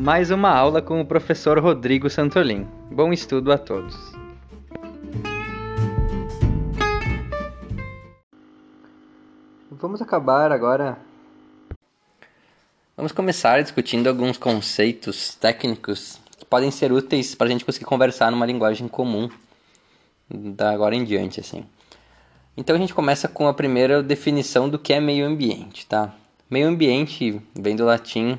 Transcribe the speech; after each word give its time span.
mais 0.00 0.30
uma 0.30 0.48
aula 0.48 0.80
com 0.80 0.98
o 0.98 1.04
professor 1.04 1.58
Rodrigo 1.58 2.08
Santolin. 2.08 2.66
Bom 2.90 3.12
estudo 3.12 3.52
a 3.52 3.58
todos. 3.58 3.94
Vamos 9.70 10.00
acabar 10.00 10.50
agora. 10.52 10.96
Vamos 12.96 13.12
começar 13.12 13.62
discutindo 13.62 14.08
alguns 14.08 14.38
conceitos 14.38 15.34
técnicos 15.34 16.18
que 16.38 16.46
podem 16.46 16.70
ser 16.70 16.90
úteis 16.92 17.34
para 17.34 17.48
a 17.48 17.50
gente 17.50 17.66
conseguir 17.66 17.84
conversar 17.84 18.30
numa 18.30 18.46
linguagem 18.46 18.88
comum 18.88 19.28
da 20.30 20.70
agora 20.70 20.94
em 20.94 21.04
diante, 21.04 21.40
assim. 21.40 21.66
Então 22.56 22.74
a 22.74 22.78
gente 22.78 22.94
começa 22.94 23.28
com 23.28 23.46
a 23.46 23.52
primeira 23.52 24.02
definição 24.02 24.66
do 24.66 24.78
que 24.78 24.94
é 24.94 25.00
meio 25.00 25.26
ambiente, 25.26 25.86
tá? 25.86 26.14
Meio 26.48 26.68
ambiente 26.68 27.38
vem 27.54 27.76
do 27.76 27.84
latim 27.84 28.38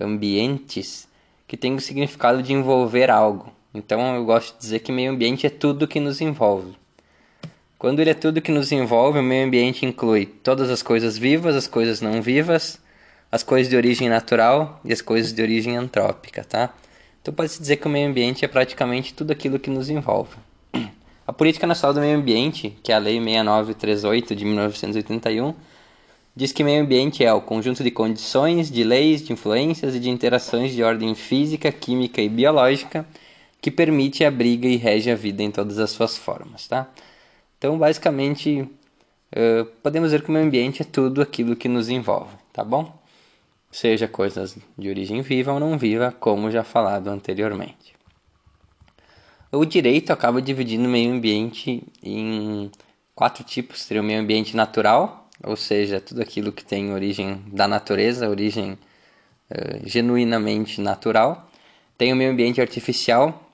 ambientes, 0.00 1.08
que 1.46 1.56
tem 1.56 1.74
o 1.74 1.80
significado 1.80 2.42
de 2.42 2.52
envolver 2.52 3.10
algo. 3.10 3.52
Então 3.74 4.14
eu 4.14 4.24
gosto 4.24 4.54
de 4.54 4.60
dizer 4.60 4.78
que 4.80 4.92
meio 4.92 5.12
ambiente 5.12 5.46
é 5.46 5.50
tudo 5.50 5.88
que 5.88 6.00
nos 6.00 6.20
envolve. 6.20 6.74
Quando 7.78 8.00
ele 8.00 8.10
é 8.10 8.14
tudo 8.14 8.40
que 8.40 8.50
nos 8.50 8.72
envolve, 8.72 9.18
o 9.18 9.22
meio 9.22 9.46
ambiente 9.46 9.84
inclui 9.84 10.24
todas 10.24 10.70
as 10.70 10.82
coisas 10.82 11.18
vivas, 11.18 11.54
as 11.54 11.66
coisas 11.66 12.00
não 12.00 12.22
vivas, 12.22 12.80
as 13.30 13.42
coisas 13.42 13.68
de 13.68 13.76
origem 13.76 14.08
natural 14.08 14.80
e 14.84 14.92
as 14.92 15.02
coisas 15.02 15.32
de 15.32 15.42
origem 15.42 15.76
antrópica, 15.76 16.42
tá? 16.42 16.74
Então 17.20 17.34
pode-se 17.34 17.60
dizer 17.60 17.76
que 17.76 17.86
o 17.86 17.90
meio 17.90 18.08
ambiente 18.08 18.44
é 18.44 18.48
praticamente 18.48 19.12
tudo 19.12 19.32
aquilo 19.32 19.58
que 19.58 19.68
nos 19.68 19.90
envolve. 19.90 20.36
A 21.26 21.32
Política 21.32 21.66
Nacional 21.66 21.92
do 21.92 22.00
Meio 22.00 22.16
Ambiente, 22.16 22.78
que 22.84 22.92
é 22.92 22.94
a 22.94 22.98
Lei 22.98 23.20
6938 23.20 24.36
de 24.36 24.44
1981, 24.44 25.54
diz 26.36 26.52
que 26.52 26.62
meio 26.62 26.82
ambiente 26.82 27.24
é 27.24 27.32
o 27.32 27.40
conjunto 27.40 27.82
de 27.82 27.90
condições, 27.90 28.70
de 28.70 28.84
leis, 28.84 29.22
de 29.22 29.32
influências 29.32 29.94
e 29.94 29.98
de 29.98 30.10
interações 30.10 30.74
de 30.74 30.82
ordem 30.82 31.14
física, 31.14 31.72
química 31.72 32.20
e 32.20 32.28
biológica 32.28 33.06
que 33.60 33.70
permite, 33.70 34.24
abriga 34.24 34.68
e 34.68 34.76
rege 34.76 35.10
a 35.10 35.16
vida 35.16 35.42
em 35.42 35.50
todas 35.50 35.78
as 35.78 35.90
suas 35.90 36.16
formas, 36.16 36.68
tá? 36.68 36.88
Então, 37.58 37.76
basicamente, 37.78 38.60
uh, 38.60 39.64
podemos 39.82 40.10
dizer 40.10 40.22
que 40.22 40.28
o 40.28 40.32
meio 40.32 40.44
ambiente 40.46 40.82
é 40.82 40.84
tudo 40.84 41.22
aquilo 41.22 41.56
que 41.56 41.68
nos 41.68 41.88
envolve, 41.88 42.36
tá 42.52 42.62
bom? 42.62 42.96
Seja 43.72 44.06
coisas 44.06 44.56
de 44.78 44.88
origem 44.88 45.20
viva 45.22 45.52
ou 45.52 45.58
não 45.58 45.76
viva, 45.76 46.14
como 46.20 46.50
já 46.50 46.62
falado 46.62 47.08
anteriormente. 47.08 47.96
O 49.50 49.64
direito 49.64 50.12
acaba 50.12 50.40
dividindo 50.40 50.86
o 50.86 50.90
meio 50.90 51.10
ambiente 51.10 51.82
em 52.02 52.70
quatro 53.14 53.42
tipos: 53.42 53.82
seria 53.82 54.02
o 54.02 54.04
meio 54.04 54.20
ambiente 54.20 54.54
natural, 54.54 55.25
ou 55.42 55.56
seja, 55.56 56.00
tudo 56.00 56.22
aquilo 56.22 56.52
que 56.52 56.64
tem 56.64 56.92
origem 56.92 57.42
da 57.46 57.68
natureza, 57.68 58.28
origem 58.28 58.72
uh, 59.50 59.80
genuinamente 59.84 60.80
natural. 60.80 61.50
Tem 61.98 62.12
o 62.12 62.16
meio 62.16 62.30
ambiente 62.30 62.60
artificial, 62.60 63.50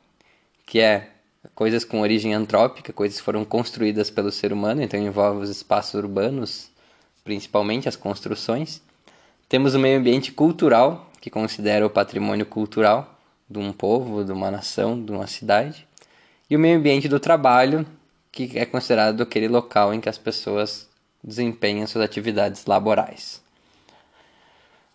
que 0.67 0.81
é 0.81 1.11
coisas 1.55 1.85
com 1.85 2.01
origem 2.01 2.35
antrópica, 2.35 2.93
coisas 2.93 3.19
que 3.19 3.25
foram 3.25 3.45
construídas 3.45 4.11
pelo 4.11 4.31
ser 4.31 4.53
humano, 4.53 4.83
então 4.83 4.99
envolve 5.01 5.43
os 5.43 5.51
espaços 5.51 5.95
urbanos, 5.95 6.71
principalmente 7.25 7.89
as 7.89 7.97
construções. 7.97 8.81
Temos 9.49 9.75
o 9.75 9.79
meio 9.79 9.99
ambiente 9.99 10.33
cultural, 10.33 11.11
que 11.21 11.31
considera 11.31 11.87
o 11.87 11.91
patrimônio 11.91 12.47
cultural 12.47 13.19
de 13.49 13.59
um 13.59 13.73
povo, 13.73 14.25
de 14.25 14.33
uma 14.33 14.51
nação, 14.51 15.03
de 15.03 15.13
uma 15.13 15.27
cidade. 15.27 15.87
E 16.49 16.57
o 16.57 16.59
meio 16.59 16.79
ambiente 16.79 17.09
do 17.09 17.21
trabalho, 17.21 17.87
que 18.31 18.59
é 18.59 18.65
considerado 18.65 19.23
aquele 19.23 19.47
local 19.47 19.93
em 19.93 20.01
que 20.01 20.09
as 20.09 20.19
pessoas 20.19 20.89
desempenham 21.23 21.87
suas 21.87 22.05
atividades 22.05 22.67
laborais. 22.67 23.43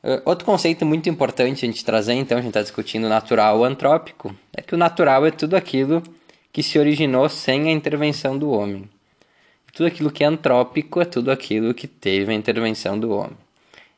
Uh, 0.04 0.22
outro 0.26 0.46
conceito 0.46 0.86
muito 0.86 1.10
importante 1.10 1.66
a 1.66 1.68
gente 1.68 1.84
trazer, 1.84 2.14
então, 2.14 2.38
a 2.38 2.42
gente 2.42 2.52
está 2.52 2.62
discutindo 2.62 3.10
natural 3.10 3.58
ou 3.58 3.66
antrópico, 3.66 4.36
é 4.56 4.62
que 4.62 4.76
o 4.76 4.78
natural 4.78 5.26
é 5.26 5.32
tudo 5.32 5.56
aquilo 5.56 6.04
que 6.52 6.64
se 6.64 6.80
originou 6.80 7.28
sem 7.30 7.68
a 7.68 7.72
intervenção 7.72 8.38
do 8.38 8.52
homem. 8.52 8.90
Tudo 9.74 9.88
aquilo 9.88 10.12
que 10.12 10.24
é 10.24 10.28
antrópico 10.28 11.00
é 11.00 11.06
tudo 11.06 11.30
aquilo 11.30 11.74
que 11.74 11.88
teve 11.88 12.32
a 12.32 12.36
intervenção 12.36 13.00
do 13.00 13.12
homem. 13.12 13.38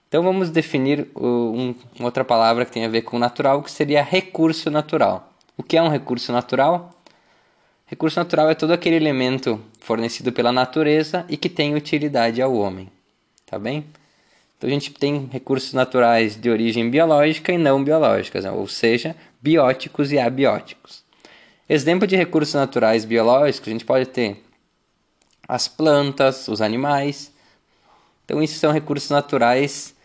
Então 0.10 0.24
vamos 0.24 0.50
definir 0.50 1.08
um, 1.16 1.74
outra 2.02 2.26
palavra 2.26 2.66
que 2.66 2.72
tem 2.72 2.84
a 2.84 2.90
ver 2.90 3.04
com 3.04 3.20
natural, 3.20 3.62
que 3.62 3.72
seria 3.72 4.04
recurso 4.04 4.72
natural. 4.72 5.32
O 5.56 5.64
que 5.64 5.78
é 5.78 5.82
um 5.82 5.88
recurso 5.88 6.32
natural? 6.32 6.92
Recurso 7.90 8.20
natural 8.20 8.52
é 8.52 8.54
todo 8.54 8.72
aquele 8.72 8.96
elemento 8.96 9.60
fornecido 9.80 10.32
pela 10.32 10.52
natureza 10.52 11.26
e 11.28 11.36
que 11.36 11.50
tem 11.50 11.74
utilidade 11.74 12.40
ao 12.40 12.54
homem, 12.54 12.88
tá 13.48 13.58
bem? 13.58 13.84
Então 14.56 14.70
a 14.70 14.72
gente 14.72 14.94
tem 14.94 15.28
recursos 15.32 15.74
naturais 15.74 16.40
de 16.40 16.52
origem 16.52 16.88
biológica 16.88 17.52
e 17.52 17.58
não 17.58 17.84
biológicas, 17.84 18.44
né? 18.44 18.52
ou 18.52 18.68
seja, 18.68 19.16
bióticos 19.42 20.12
e 20.12 20.20
abióticos. 20.20 21.04
Exemplo 21.68 22.06
de 22.06 22.16
recursos 22.16 22.54
naturais 22.54 23.06
biológicos, 23.06 23.68
a 23.68 23.72
gente 23.72 23.86
pode 23.86 24.06
ter 24.06 24.44
as 25.48 25.68
plantas, 25.68 26.48
os 26.48 26.62
animais. 26.62 27.32
Então 28.24 28.44
isso 28.44 28.60
são 28.60 28.72
recursos 28.72 29.10
naturais 29.10 29.96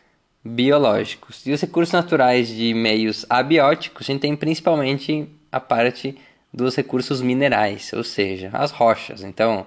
biológicos. 0.43 1.45
E 1.45 1.53
os 1.53 1.61
recursos 1.61 1.93
naturais 1.93 2.49
de 2.49 2.73
meios 2.73 3.27
abióticos, 3.29 4.09
a 4.09 4.13
gente 4.13 4.23
tem 4.23 4.35
principalmente 4.35 5.29
a 5.53 5.61
parte 5.61 6.17
dos 6.55 6.77
recursos 6.77 7.21
minerais, 7.21 7.93
ou 7.93 8.05
seja, 8.05 8.49
as 8.53 8.71
rochas. 8.71 9.25
Então, 9.25 9.67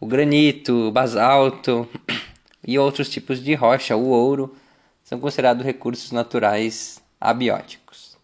o 0.00 0.06
granito, 0.06 0.88
o 0.88 0.90
basalto 0.90 1.86
e 2.66 2.78
outros 2.78 3.10
tipos 3.10 3.44
de 3.44 3.52
rocha, 3.52 3.94
o 3.94 4.08
ouro, 4.08 4.56
são 5.04 5.20
considerados 5.20 5.64
recursos 5.64 6.10
naturais 6.12 7.02
abióticos. 7.20 8.16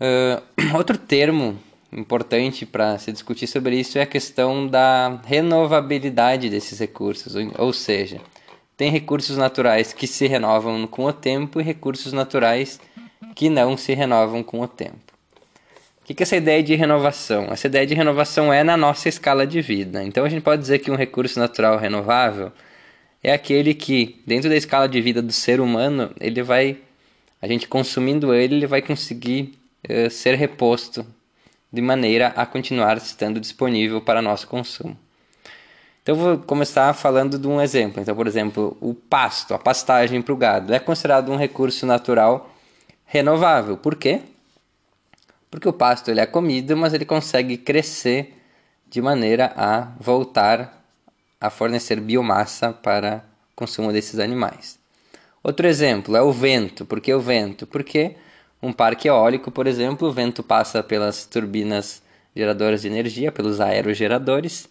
Uh, 0.00 0.42
outro 0.74 0.96
termo 0.96 1.58
importante 1.92 2.64
para 2.64 2.98
se 2.98 3.12
discutir 3.12 3.46
sobre 3.46 3.78
isso 3.78 3.98
é 3.98 4.02
a 4.02 4.06
questão 4.06 4.66
da 4.66 5.20
renovabilidade 5.24 6.48
desses 6.48 6.78
recursos, 6.78 7.34
ou 7.58 7.72
seja, 7.74 8.22
tem 8.74 8.90
recursos 8.90 9.36
naturais 9.36 9.92
que 9.92 10.06
se 10.06 10.26
renovam 10.26 10.86
com 10.86 11.04
o 11.04 11.12
tempo 11.12 11.60
e 11.60 11.64
recursos 11.64 12.12
naturais 12.12 12.80
que 13.34 13.50
não 13.50 13.76
se 13.76 13.94
renovam 13.94 14.42
com 14.42 14.60
o 14.60 14.68
tempo. 14.68 15.05
O 16.08 16.14
que 16.14 16.22
é 16.22 16.24
essa 16.24 16.36
ideia 16.36 16.62
de 16.62 16.72
renovação? 16.76 17.48
Essa 17.50 17.66
ideia 17.66 17.84
de 17.84 17.92
renovação 17.92 18.52
é 18.52 18.62
na 18.62 18.76
nossa 18.76 19.08
escala 19.08 19.44
de 19.44 19.60
vida. 19.60 20.04
Então 20.04 20.24
a 20.24 20.28
gente 20.28 20.40
pode 20.40 20.62
dizer 20.62 20.78
que 20.78 20.88
um 20.88 20.94
recurso 20.94 21.36
natural 21.36 21.76
renovável 21.78 22.52
é 23.24 23.32
aquele 23.32 23.74
que, 23.74 24.22
dentro 24.24 24.48
da 24.48 24.54
escala 24.54 24.88
de 24.88 25.00
vida 25.00 25.20
do 25.20 25.32
ser 25.32 25.60
humano, 25.60 26.12
ele 26.20 26.44
vai, 26.44 26.76
a 27.42 27.48
gente 27.48 27.66
consumindo 27.66 28.32
ele, 28.32 28.54
ele 28.54 28.68
vai 28.68 28.80
conseguir 28.80 29.58
uh, 29.90 30.08
ser 30.08 30.36
reposto 30.36 31.04
de 31.72 31.82
maneira 31.82 32.28
a 32.36 32.46
continuar 32.46 32.96
estando 32.98 33.40
disponível 33.40 34.00
para 34.00 34.22
nosso 34.22 34.46
consumo. 34.46 34.96
Então 36.04 36.14
vou 36.14 36.38
começar 36.38 36.94
falando 36.94 37.36
de 37.36 37.48
um 37.48 37.60
exemplo. 37.60 38.00
Então, 38.00 38.14
por 38.14 38.28
exemplo, 38.28 38.76
o 38.80 38.94
pasto, 38.94 39.54
a 39.54 39.58
pastagem 39.58 40.22
para 40.22 40.32
o 40.32 40.36
gado, 40.36 40.72
é 40.72 40.78
considerado 40.78 41.32
um 41.32 41.36
recurso 41.36 41.84
natural 41.84 42.54
renovável. 43.06 43.76
Por 43.76 43.96
quê? 43.96 44.20
Porque 45.50 45.68
o 45.68 45.72
pasto 45.72 46.10
ele 46.10 46.20
é 46.20 46.26
comido, 46.26 46.76
mas 46.76 46.92
ele 46.92 47.04
consegue 47.04 47.56
crescer 47.56 48.34
de 48.88 49.00
maneira 49.00 49.52
a 49.56 49.92
voltar 49.98 50.84
a 51.40 51.50
fornecer 51.50 52.00
biomassa 52.00 52.72
para 52.72 53.24
consumo 53.54 53.92
desses 53.92 54.18
animais. 54.18 54.78
Outro 55.42 55.66
exemplo 55.66 56.16
é 56.16 56.22
o 56.22 56.32
vento. 56.32 56.84
Por 56.84 57.00
que 57.00 57.12
o 57.12 57.20
vento? 57.20 57.66
Porque 57.66 58.16
um 58.62 58.72
parque 58.72 59.08
eólico, 59.08 59.50
por 59.50 59.66
exemplo, 59.66 60.08
o 60.08 60.12
vento 60.12 60.42
passa 60.42 60.82
pelas 60.82 61.24
turbinas 61.26 62.02
geradoras 62.34 62.82
de 62.82 62.88
energia, 62.88 63.30
pelos 63.30 63.60
aerogeradores, 63.60 64.68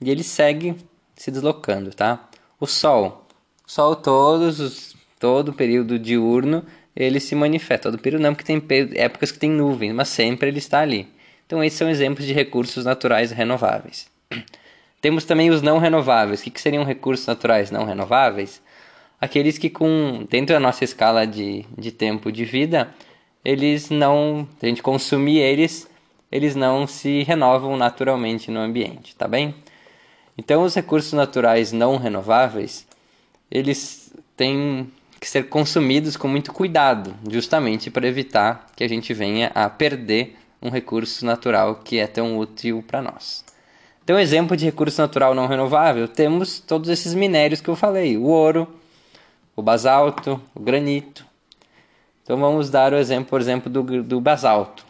e 0.00 0.10
ele 0.10 0.22
segue 0.22 0.76
se 1.16 1.30
deslocando, 1.30 1.90
tá? 1.90 2.28
O 2.58 2.66
sol. 2.66 3.26
O 3.66 3.70
sol 3.70 3.96
todos 3.96 4.60
os, 4.60 4.96
todo 5.18 5.48
o 5.48 5.52
período 5.52 5.98
diurno 5.98 6.64
ele 6.94 7.20
se 7.20 7.34
manifesta. 7.34 7.90
Todo 7.90 8.00
período 8.00 8.22
não, 8.22 8.34
porque 8.34 8.46
tem 8.46 8.62
épocas 8.94 9.32
que 9.32 9.38
tem 9.38 9.50
nuvens, 9.50 9.92
mas 9.92 10.08
sempre 10.08 10.48
ele 10.48 10.58
está 10.58 10.80
ali. 10.80 11.08
Então 11.46 11.62
esses 11.62 11.78
são 11.78 11.88
exemplos 11.88 12.26
de 12.26 12.32
recursos 12.32 12.84
naturais 12.84 13.30
renováveis. 13.30 14.10
Temos 15.00 15.24
também 15.24 15.50
os 15.50 15.62
não 15.62 15.78
renováveis. 15.78 16.40
O 16.40 16.44
que, 16.44 16.50
que 16.50 16.60
seriam 16.60 16.84
recursos 16.84 17.26
naturais 17.26 17.70
não 17.70 17.84
renováveis? 17.84 18.62
Aqueles 19.20 19.58
que 19.58 19.68
com 19.68 20.24
dentro 20.30 20.54
da 20.54 20.60
nossa 20.60 20.84
escala 20.84 21.26
de, 21.26 21.64
de 21.76 21.92
tempo 21.92 22.30
de 22.30 22.44
vida, 22.44 22.92
eles 23.44 23.90
não, 23.90 24.48
se 24.58 24.66
a 24.66 24.68
gente 24.68 24.82
consumir 24.82 25.38
eles, 25.38 25.88
eles 26.30 26.56
não 26.56 26.86
se 26.86 27.22
renovam 27.22 27.76
naturalmente 27.76 28.50
no 28.50 28.60
ambiente, 28.60 29.14
tá 29.14 29.28
bem? 29.28 29.54
Então 30.36 30.62
os 30.62 30.74
recursos 30.74 31.12
naturais 31.12 31.72
não 31.72 31.98
renováveis, 31.98 32.86
eles 33.50 34.12
têm 34.36 34.90
que 35.22 35.28
ser 35.28 35.48
consumidos 35.48 36.16
com 36.16 36.26
muito 36.26 36.52
cuidado, 36.52 37.14
justamente 37.30 37.92
para 37.92 38.08
evitar 38.08 38.66
que 38.74 38.82
a 38.82 38.88
gente 38.88 39.14
venha 39.14 39.52
a 39.54 39.70
perder 39.70 40.36
um 40.60 40.68
recurso 40.68 41.24
natural 41.24 41.76
que 41.76 42.00
é 42.00 42.08
tão 42.08 42.36
útil 42.36 42.82
para 42.84 43.00
nós. 43.00 43.44
Então, 44.02 44.18
exemplo 44.18 44.56
de 44.56 44.64
recurso 44.64 45.00
natural 45.00 45.32
não 45.32 45.46
renovável, 45.46 46.08
temos 46.08 46.58
todos 46.58 46.90
esses 46.90 47.14
minérios 47.14 47.60
que 47.60 47.68
eu 47.68 47.76
falei: 47.76 48.16
o 48.16 48.24
ouro, 48.24 48.66
o 49.54 49.62
basalto, 49.62 50.42
o 50.52 50.58
granito. 50.60 51.24
Então 52.24 52.36
vamos 52.36 52.68
dar 52.68 52.92
o 52.92 52.96
exemplo, 52.96 53.30
por 53.30 53.40
exemplo, 53.40 53.70
do, 53.70 54.02
do 54.02 54.20
basalto. 54.20 54.84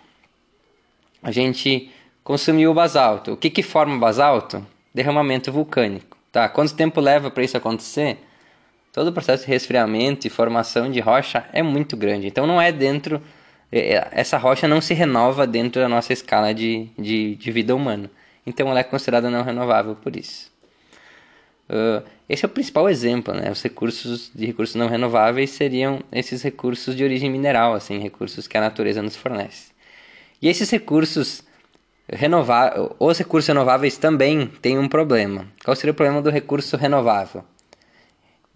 A 1.23 1.31
gente 1.31 1.93
consumiu 2.25 2.71
o 2.71 2.75
basalto. 2.75 3.33
O 3.33 3.37
que, 3.37 3.51
que 3.51 3.63
forma 3.63 3.97
o 3.97 4.01
basalto? 4.01 4.67
Derramamento 4.95 5.53
vulcânico. 5.53 6.17
Tá? 6.31 6.49
Quanto 6.49 6.75
tempo 6.75 7.03
leva 7.03 7.31
para 7.31 7.45
isso 7.45 7.57
acontecer? 7.57 8.19
Todo 8.93 9.09
o 9.09 9.13
processo 9.13 9.47
de 9.47 9.51
resfriamento 9.51 10.27
e 10.27 10.31
formação 10.31 10.91
de 10.91 11.01
rocha 11.01 11.47
é 11.51 11.63
muito 11.63 11.97
grande. 11.97 12.27
Então 12.27 12.47
não 12.47 12.61
é 12.61 12.71
dentro. 12.71 13.23
É, 13.71 13.95
é, 13.95 14.09
essa 14.13 14.37
rocha 14.37 14.69
não 14.69 14.83
se 14.83 14.93
renova 14.93 15.47
dentro 15.47 15.81
da 15.81 15.89
nossa 15.89 16.13
escala 16.13 16.53
de, 16.53 16.89
de, 16.99 17.35
de 17.37 17.51
vida 17.51 17.75
humana. 17.75 18.11
Então 18.47 18.69
ela 18.69 18.81
é 18.81 18.85
considerada 18.85 19.31
não 19.31 19.43
renovável 19.43 19.97
por 19.97 20.15
isso. 20.15 20.53
Uh, 21.71 22.07
esse 22.29 22.45
é 22.45 22.47
o 22.47 22.51
principal 22.51 22.87
exemplo, 22.87 23.33
né? 23.33 23.51
Os 23.51 23.63
recursos 23.63 24.31
de 24.35 24.45
recursos 24.45 24.77
não 24.77 24.89
renováveis 24.89 25.51
seriam 25.51 26.01
esses 26.13 26.43
recursos 26.43 26.95
de 26.95 27.03
origem 27.03 27.31
mineral, 27.31 27.73
assim, 27.73 27.99
recursos 27.99 28.47
que 28.47 28.59
a 28.59 28.61
natureza 28.61 29.01
nos 29.01 29.17
fornece. 29.17 29.73
E 30.41 30.49
esses 30.49 30.69
recursos 30.69 31.43
renováveis, 32.11 32.91
os 32.99 33.19
recursos 33.19 33.49
renováveis 33.49 33.97
também 33.97 34.49
têm 34.61 34.79
um 34.79 34.89
problema. 34.89 35.47
Qual 35.65 35.75
seria 35.75 35.93
o 35.93 35.95
problema 35.95 36.21
do 36.21 36.29
recurso 36.29 36.77
renovável? 36.77 37.43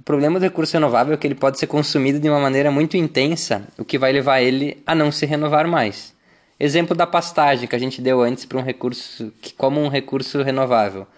Problema 0.06 0.38
do 0.38 0.44
recurso 0.44 0.72
renovável 0.72 1.14
é 1.14 1.16
que 1.16 1.26
ele 1.26 1.34
pode 1.34 1.58
ser 1.58 1.66
consumido 1.66 2.20
de 2.20 2.28
uma 2.28 2.38
maneira 2.38 2.70
muito 2.70 2.96
intensa, 2.96 3.66
o 3.76 3.84
que 3.84 3.98
vai 3.98 4.12
levar 4.12 4.40
ele 4.40 4.80
a 4.86 4.94
não 4.94 5.10
se 5.10 5.26
renovar 5.26 5.66
mais. 5.66 6.14
Exemplo 6.60 6.96
da 6.96 7.08
pastagem 7.08 7.66
que 7.66 7.74
a 7.74 7.78
gente 7.78 8.00
deu 8.00 8.22
antes 8.22 8.44
para 8.44 8.56
um 8.56 8.62
recurso 8.62 9.32
que 9.42 9.52
como 9.52 9.82
um 9.82 9.88
recurso 9.88 10.40
renovável. 10.42 11.08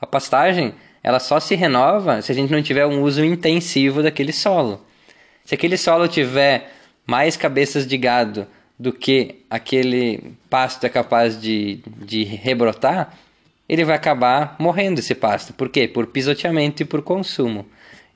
A 0.00 0.06
pastagem 0.06 0.72
ela 1.02 1.18
só 1.18 1.40
se 1.40 1.56
renova 1.56 2.22
se 2.22 2.30
a 2.30 2.34
gente 2.34 2.52
não 2.52 2.62
tiver 2.62 2.86
um 2.86 3.02
uso 3.02 3.24
intensivo 3.24 4.04
daquele 4.04 4.32
solo. 4.32 4.86
Se 5.44 5.56
aquele 5.56 5.76
solo 5.76 6.06
tiver 6.06 6.72
mais 7.04 7.36
cabeças 7.36 7.88
de 7.88 7.98
gado 7.98 8.46
do 8.78 8.92
que 8.92 9.44
aquele 9.50 10.32
pasto 10.48 10.84
é 10.84 10.88
capaz 10.88 11.40
de, 11.40 11.80
de 11.84 12.22
rebrotar, 12.22 13.18
ele 13.68 13.84
vai 13.84 13.96
acabar 13.96 14.54
morrendo 14.60 15.00
esse 15.00 15.16
pasto. 15.16 15.52
Por 15.52 15.68
quê? 15.68 15.88
Por 15.88 16.06
pisoteamento 16.06 16.84
e 16.84 16.86
por 16.86 17.02
consumo. 17.02 17.66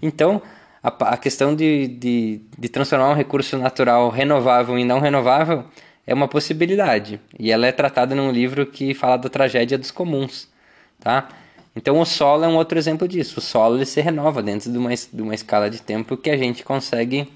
Então, 0.03 0.43
a, 0.83 0.89
a 0.89 1.17
questão 1.17 1.55
de, 1.55 1.87
de, 1.87 2.41
de 2.59 2.69
transformar 2.69 3.11
um 3.11 3.15
recurso 3.15 3.57
natural 3.57 4.11
renovável 4.11 4.77
em 4.77 4.85
não 4.85 4.99
renovável 4.99 5.65
é 6.05 6.13
uma 6.13 6.27
possibilidade. 6.27 7.21
E 7.39 7.53
ela 7.53 7.67
é 7.67 7.73
tratada 7.73 8.15
num 8.15 8.33
livro 8.33 8.67
que 8.67 8.93
fala 8.93 9.17
da 9.17 9.29
tragédia 9.29 9.79
dos 9.79 9.93
comuns. 9.93 10.49
Tá? 10.99 11.29
Então 11.75 11.99
o 12.01 12.05
solo 12.05 12.45
é 12.45 12.49
um 12.49 12.57
outro 12.57 12.77
exemplo 12.79 13.07
disso. 13.07 13.39
O 13.39 13.43
solo 13.43 13.77
ele 13.77 13.87
se 13.87 14.01
renova 14.01 14.43
dentro 14.43 14.71
de 14.71 14.77
uma, 14.77 14.91
de 14.91 15.23
uma 15.23 15.35
escala 15.35 15.71
de 15.71 15.81
tempo 15.81 16.17
que 16.17 16.31
a 16.31 16.37
gente 16.37 16.65
consegue 16.65 17.33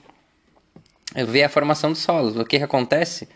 ver 1.15 1.45
a 1.45 1.49
formação 1.49 1.93
do 1.93 1.99
solo. 1.99 2.41
O 2.41 2.45
que, 2.45 2.59
que 2.59 2.65
acontece? 2.65 3.29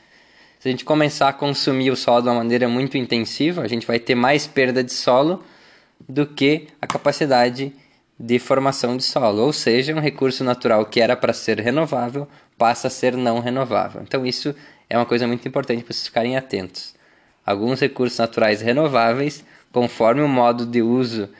Se 0.59 0.69
a 0.69 0.71
gente 0.71 0.85
começar 0.85 1.29
a 1.29 1.33
consumir 1.33 1.91
o 1.91 1.97
solo 1.97 2.23
de 2.23 2.29
uma 2.29 2.35
maneira 2.35 2.69
muito 2.69 2.99
intensiva, 2.99 3.63
a 3.63 3.69
gente 3.69 3.87
vai 3.87 3.99
ter 3.99 4.15
mais 4.15 4.47
perda 4.47 4.85
de 4.85 4.93
solo 4.93 5.43
do 6.07 6.27
que 6.27 6.69
a 6.83 6.87
capacidade 6.87 7.73
de 8.23 8.39
formação 8.39 8.99
de 8.99 9.03
solo. 9.03 9.43
Ou 9.43 9.53
seja, 9.53 9.95
um 9.95 10.01
recurso 10.01 10.45
natural 10.45 10.85
que 10.85 11.01
era 11.01 11.17
para 11.17 11.33
ser 11.33 11.59
renovável 11.59 12.29
passa 12.59 12.89
a 12.89 12.91
ser 12.91 13.17
não 13.17 13.41
renovável. 13.41 14.03
Então 14.03 14.27
isso 14.27 14.55
é 14.91 14.99
uma 14.99 15.07
coisa 15.07 15.27
muito 15.27 15.49
importante 15.49 15.83
para 15.83 15.95
vocês 15.95 16.07
ficarem 16.07 16.37
atentos. 16.37 16.95
Alguns 17.47 17.81
recursos 17.81 18.19
naturais 18.19 18.61
renováveis 18.61 19.43
conforme 19.73 20.21
o 20.21 20.29
modo 20.29 20.67
de 20.67 20.83
uso, 20.83 21.31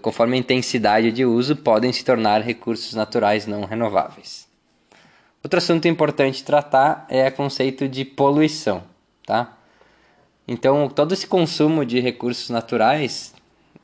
conforme 0.00 0.36
a 0.36 0.38
intensidade 0.38 1.10
de 1.10 1.24
uso, 1.24 1.56
podem 1.56 1.92
se 1.92 2.04
tornar 2.04 2.40
recursos 2.40 2.94
naturais 2.94 3.46
não 3.46 3.64
renováveis. 3.64 4.46
Outro 5.42 5.58
assunto 5.58 5.88
importante 5.88 6.44
tratar 6.44 7.04
é 7.08 7.26
o 7.26 7.32
conceito 7.32 7.88
de 7.88 8.04
poluição, 8.04 8.84
tá? 9.26 9.58
Então, 10.46 10.88
todo 10.88 11.12
esse 11.12 11.26
consumo 11.26 11.84
de 11.84 11.98
recursos 11.98 12.48
naturais 12.48 13.34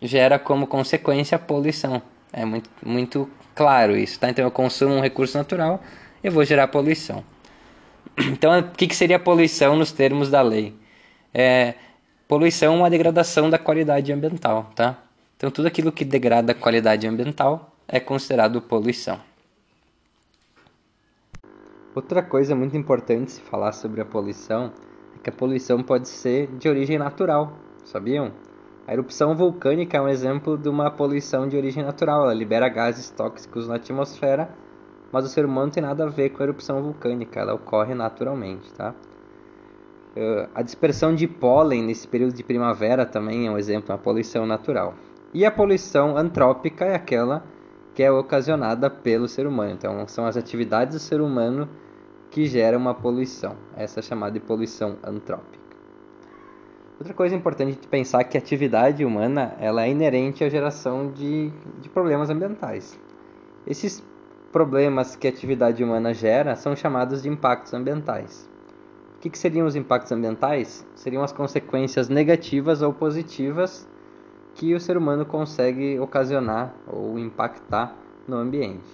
gera 0.00 0.38
como 0.38 0.68
consequência 0.68 1.34
a 1.34 1.38
poluição. 1.38 2.00
É 2.32 2.44
muito, 2.44 2.70
muito 2.84 3.28
claro 3.54 3.96
isso, 3.96 4.18
tá? 4.18 4.28
Então, 4.28 4.44
eu 4.44 4.50
consumo 4.50 4.94
um 4.94 5.00
recurso 5.00 5.36
natural, 5.36 5.82
eu 6.22 6.32
vou 6.32 6.44
gerar 6.44 6.68
poluição. 6.68 7.24
Então, 8.18 8.58
o 8.58 8.62
que, 8.72 8.88
que 8.88 8.96
seria 8.96 9.18
poluição 9.18 9.76
nos 9.76 9.92
termos 9.92 10.28
da 10.28 10.42
lei? 10.42 10.74
É, 11.32 11.74
Poluição 12.28 12.74
é 12.74 12.76
uma 12.76 12.90
degradação 12.90 13.48
da 13.48 13.58
qualidade 13.58 14.12
ambiental, 14.12 14.70
tá? 14.74 14.98
Então 15.34 15.50
tudo 15.50 15.66
aquilo 15.66 15.90
que 15.90 16.04
degrada 16.04 16.52
a 16.52 16.54
qualidade 16.54 17.06
ambiental 17.06 17.74
é 17.88 17.98
considerado 17.98 18.60
poluição. 18.60 19.18
Outra 21.94 22.22
coisa 22.22 22.54
muito 22.54 22.76
importante 22.76 23.32
se 23.32 23.40
falar 23.40 23.72
sobre 23.72 24.02
a 24.02 24.04
poluição 24.04 24.74
é 25.16 25.22
que 25.22 25.30
a 25.30 25.32
poluição 25.32 25.82
pode 25.82 26.06
ser 26.06 26.48
de 26.58 26.68
origem 26.68 26.98
natural, 26.98 27.56
sabiam? 27.82 28.30
A 28.88 28.94
erupção 28.94 29.34
vulcânica 29.36 29.98
é 29.98 30.00
um 30.00 30.08
exemplo 30.08 30.56
de 30.56 30.66
uma 30.66 30.90
poluição 30.90 31.46
de 31.46 31.54
origem 31.58 31.84
natural, 31.84 32.22
ela 32.22 32.32
libera 32.32 32.70
gases 32.70 33.10
tóxicos 33.10 33.68
na 33.68 33.74
atmosfera, 33.74 34.48
mas 35.12 35.26
o 35.26 35.28
ser 35.28 35.44
humano 35.44 35.66
não 35.66 35.70
tem 35.70 35.82
nada 35.82 36.04
a 36.04 36.08
ver 36.08 36.30
com 36.30 36.42
a 36.42 36.46
erupção 36.46 36.82
vulcânica, 36.82 37.38
ela 37.38 37.52
ocorre 37.52 37.94
naturalmente, 37.94 38.72
tá? 38.72 38.94
Uh, 40.16 40.48
a 40.54 40.62
dispersão 40.62 41.14
de 41.14 41.28
pólen 41.28 41.82
nesse 41.82 42.08
período 42.08 42.32
de 42.32 42.42
primavera 42.42 43.04
também 43.04 43.46
é 43.46 43.50
um 43.50 43.58
exemplo, 43.58 43.92
uma 43.92 43.98
poluição 43.98 44.46
natural. 44.46 44.94
E 45.34 45.44
a 45.44 45.50
poluição 45.50 46.16
antrópica 46.16 46.86
é 46.86 46.94
aquela 46.94 47.44
que 47.94 48.02
é 48.02 48.10
ocasionada 48.10 48.88
pelo 48.88 49.28
ser 49.28 49.46
humano. 49.46 49.72
Então, 49.72 50.08
são 50.08 50.24
as 50.24 50.34
atividades 50.34 50.94
do 50.94 51.00
ser 51.00 51.20
humano 51.20 51.68
que 52.30 52.46
geram 52.46 52.78
uma 52.78 52.94
poluição. 52.94 53.54
Essa 53.76 54.00
é 54.00 54.02
chamada 54.02 54.32
de 54.32 54.40
poluição 54.40 54.96
antrópica. 55.04 55.67
Outra 56.98 57.14
coisa 57.14 57.36
importante 57.36 57.78
de 57.80 57.86
pensar 57.86 58.22
é 58.22 58.24
que 58.24 58.36
a 58.36 58.40
atividade 58.40 59.04
humana 59.04 59.54
ela 59.60 59.84
é 59.84 59.90
inerente 59.90 60.42
à 60.42 60.48
geração 60.48 61.12
de, 61.12 61.48
de 61.80 61.88
problemas 61.88 62.28
ambientais. 62.28 62.98
Esses 63.64 64.02
problemas 64.50 65.14
que 65.14 65.28
a 65.28 65.30
atividade 65.30 65.84
humana 65.84 66.12
gera 66.12 66.56
são 66.56 66.74
chamados 66.74 67.22
de 67.22 67.28
impactos 67.28 67.72
ambientais. 67.72 68.48
O 69.16 69.20
que, 69.20 69.30
que 69.30 69.38
seriam 69.38 69.64
os 69.64 69.76
impactos 69.76 70.10
ambientais? 70.10 70.84
Seriam 70.96 71.22
as 71.22 71.30
consequências 71.30 72.08
negativas 72.08 72.82
ou 72.82 72.92
positivas 72.92 73.86
que 74.56 74.74
o 74.74 74.80
ser 74.80 74.96
humano 74.96 75.24
consegue 75.24 76.00
ocasionar 76.00 76.74
ou 76.84 77.16
impactar 77.16 77.94
no 78.26 78.36
ambiente. 78.36 78.88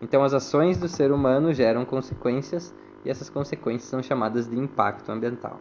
Então, 0.00 0.22
as 0.22 0.32
ações 0.32 0.78
do 0.78 0.86
ser 0.86 1.10
humano 1.10 1.52
geram 1.52 1.84
consequências 1.84 2.72
e 3.04 3.10
essas 3.10 3.28
consequências 3.28 3.90
são 3.90 4.00
chamadas 4.00 4.48
de 4.48 4.56
impacto 4.56 5.10
ambiental. 5.10 5.58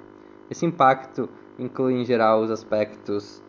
Esse 0.50 0.66
impacto 0.66 1.30
inclui, 1.58 1.94
em 1.94 2.06
geral, 2.06 2.42
os 2.42 2.52
aspectos 2.52 3.42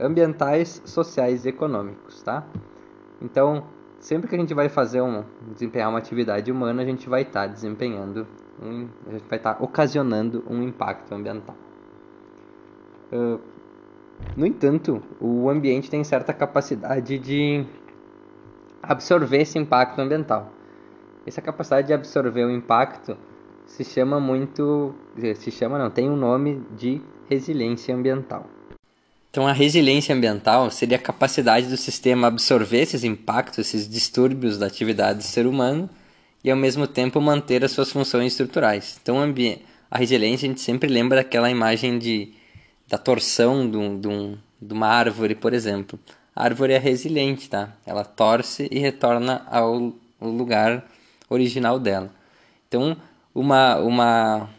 ambientais, 0.00 0.82
sociais 0.84 1.44
e 1.44 1.48
econômicos, 1.48 2.22
tá? 2.22 2.44
Então, 3.20 3.64
sempre 4.00 4.28
que 4.28 4.34
a 4.34 4.38
gente 4.38 4.54
vai 4.54 4.68
fazer 4.68 5.00
um, 5.00 5.24
desempenhar 5.52 5.88
uma 5.88 5.98
atividade 5.98 6.50
humana, 6.50 6.82
a 6.82 6.84
gente 6.84 7.08
vai 7.08 7.22
estar 7.22 7.46
tá 7.46 7.46
desempenhando 7.46 8.26
um, 8.62 8.88
a 9.06 9.12
gente 9.12 9.28
vai 9.28 9.38
estar 9.38 9.54
tá 9.54 9.64
ocasionando 9.64 10.44
um 10.48 10.62
impacto 10.62 11.14
ambiental. 11.14 11.56
Uh, 13.12 13.40
no 14.36 14.46
entanto, 14.46 15.02
o 15.20 15.48
ambiente 15.48 15.88
tem 15.88 16.02
certa 16.02 16.32
capacidade 16.32 17.18
de 17.18 17.64
absorver 18.82 19.42
esse 19.42 19.58
impacto 19.58 20.00
ambiental. 20.00 20.50
Essa 21.24 21.40
capacidade 21.40 21.86
de 21.86 21.92
absorver 21.92 22.44
o 22.44 22.50
impacto 22.50 23.16
se 23.68 23.84
chama 23.84 24.18
muito, 24.18 24.94
se 25.36 25.50
chama 25.52 25.78
não, 25.78 25.90
tem 25.90 26.10
um 26.10 26.16
nome 26.16 26.60
de 26.76 27.00
resiliência 27.28 27.94
ambiental. 27.94 28.48
Então 29.30 29.46
a 29.46 29.52
resiliência 29.52 30.14
ambiental 30.14 30.70
seria 30.70 30.96
a 30.96 31.00
capacidade 31.00 31.68
do 31.68 31.76
sistema 31.76 32.26
absorver 32.26 32.80
esses 32.80 33.04
impactos, 33.04 33.58
esses 33.58 33.88
distúrbios 33.88 34.58
da 34.58 34.66
atividade 34.66 35.18
do 35.18 35.24
ser 35.24 35.46
humano 35.46 35.88
e 36.42 36.50
ao 36.50 36.56
mesmo 36.56 36.86
tempo 36.86 37.20
manter 37.20 37.62
as 37.62 37.70
suas 37.70 37.92
funções 37.92 38.32
estruturais. 38.32 38.98
Então, 39.00 39.18
a 39.90 39.98
resiliência 39.98 40.46
a 40.46 40.48
gente 40.48 40.60
sempre 40.60 40.88
lembra 40.88 41.18
daquela 41.18 41.50
imagem 41.50 41.98
de, 41.98 42.32
da 42.88 42.96
torção 42.96 43.70
de, 43.70 43.76
um, 43.76 44.00
de, 44.00 44.08
um, 44.08 44.38
uma 44.62 44.88
árvore, 44.88 45.34
por 45.34 45.52
exemplo. 45.52 45.98
A 46.34 46.44
árvore 46.44 46.72
é 46.72 46.78
resiliente, 46.78 47.50
tá? 47.50 47.74
Ela 47.84 48.04
torce 48.04 48.66
e 48.70 48.78
retorna 48.78 49.46
ao 49.50 49.92
lugar 50.20 50.84
original 51.28 51.78
dela. 51.78 52.10
Então, 52.66 52.96
uma, 53.38 53.76
uma, 53.76 54.50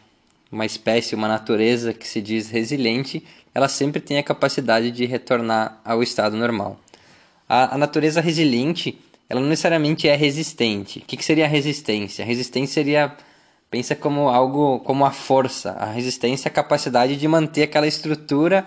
uma 0.50 0.66
espécie, 0.66 1.14
uma 1.14 1.28
natureza 1.28 1.92
que 1.92 2.06
se 2.06 2.20
diz 2.20 2.48
resiliente, 2.50 3.24
ela 3.54 3.68
sempre 3.68 4.00
tem 4.00 4.18
a 4.18 4.22
capacidade 4.22 4.90
de 4.90 5.04
retornar 5.06 5.80
ao 5.84 6.02
estado 6.02 6.36
normal. 6.36 6.78
A, 7.48 7.74
a 7.74 7.78
natureza 7.78 8.20
resiliente 8.20 8.98
ela 9.28 9.40
não 9.40 9.48
necessariamente 9.48 10.08
é 10.08 10.16
resistente. 10.16 10.98
O 10.98 11.02
que, 11.02 11.16
que 11.16 11.24
seria 11.24 11.44
a 11.44 11.48
resistência? 11.48 12.24
A 12.24 12.26
resistência 12.26 12.74
seria 12.74 13.14
pensa 13.70 13.94
como 13.94 14.28
algo 14.28 14.80
como 14.80 15.04
a 15.04 15.12
força. 15.12 15.70
A 15.78 15.86
resistência 15.86 16.48
é 16.48 16.50
a 16.50 16.52
capacidade 16.52 17.16
de 17.16 17.28
manter 17.28 17.62
aquela 17.62 17.86
estrutura 17.86 18.66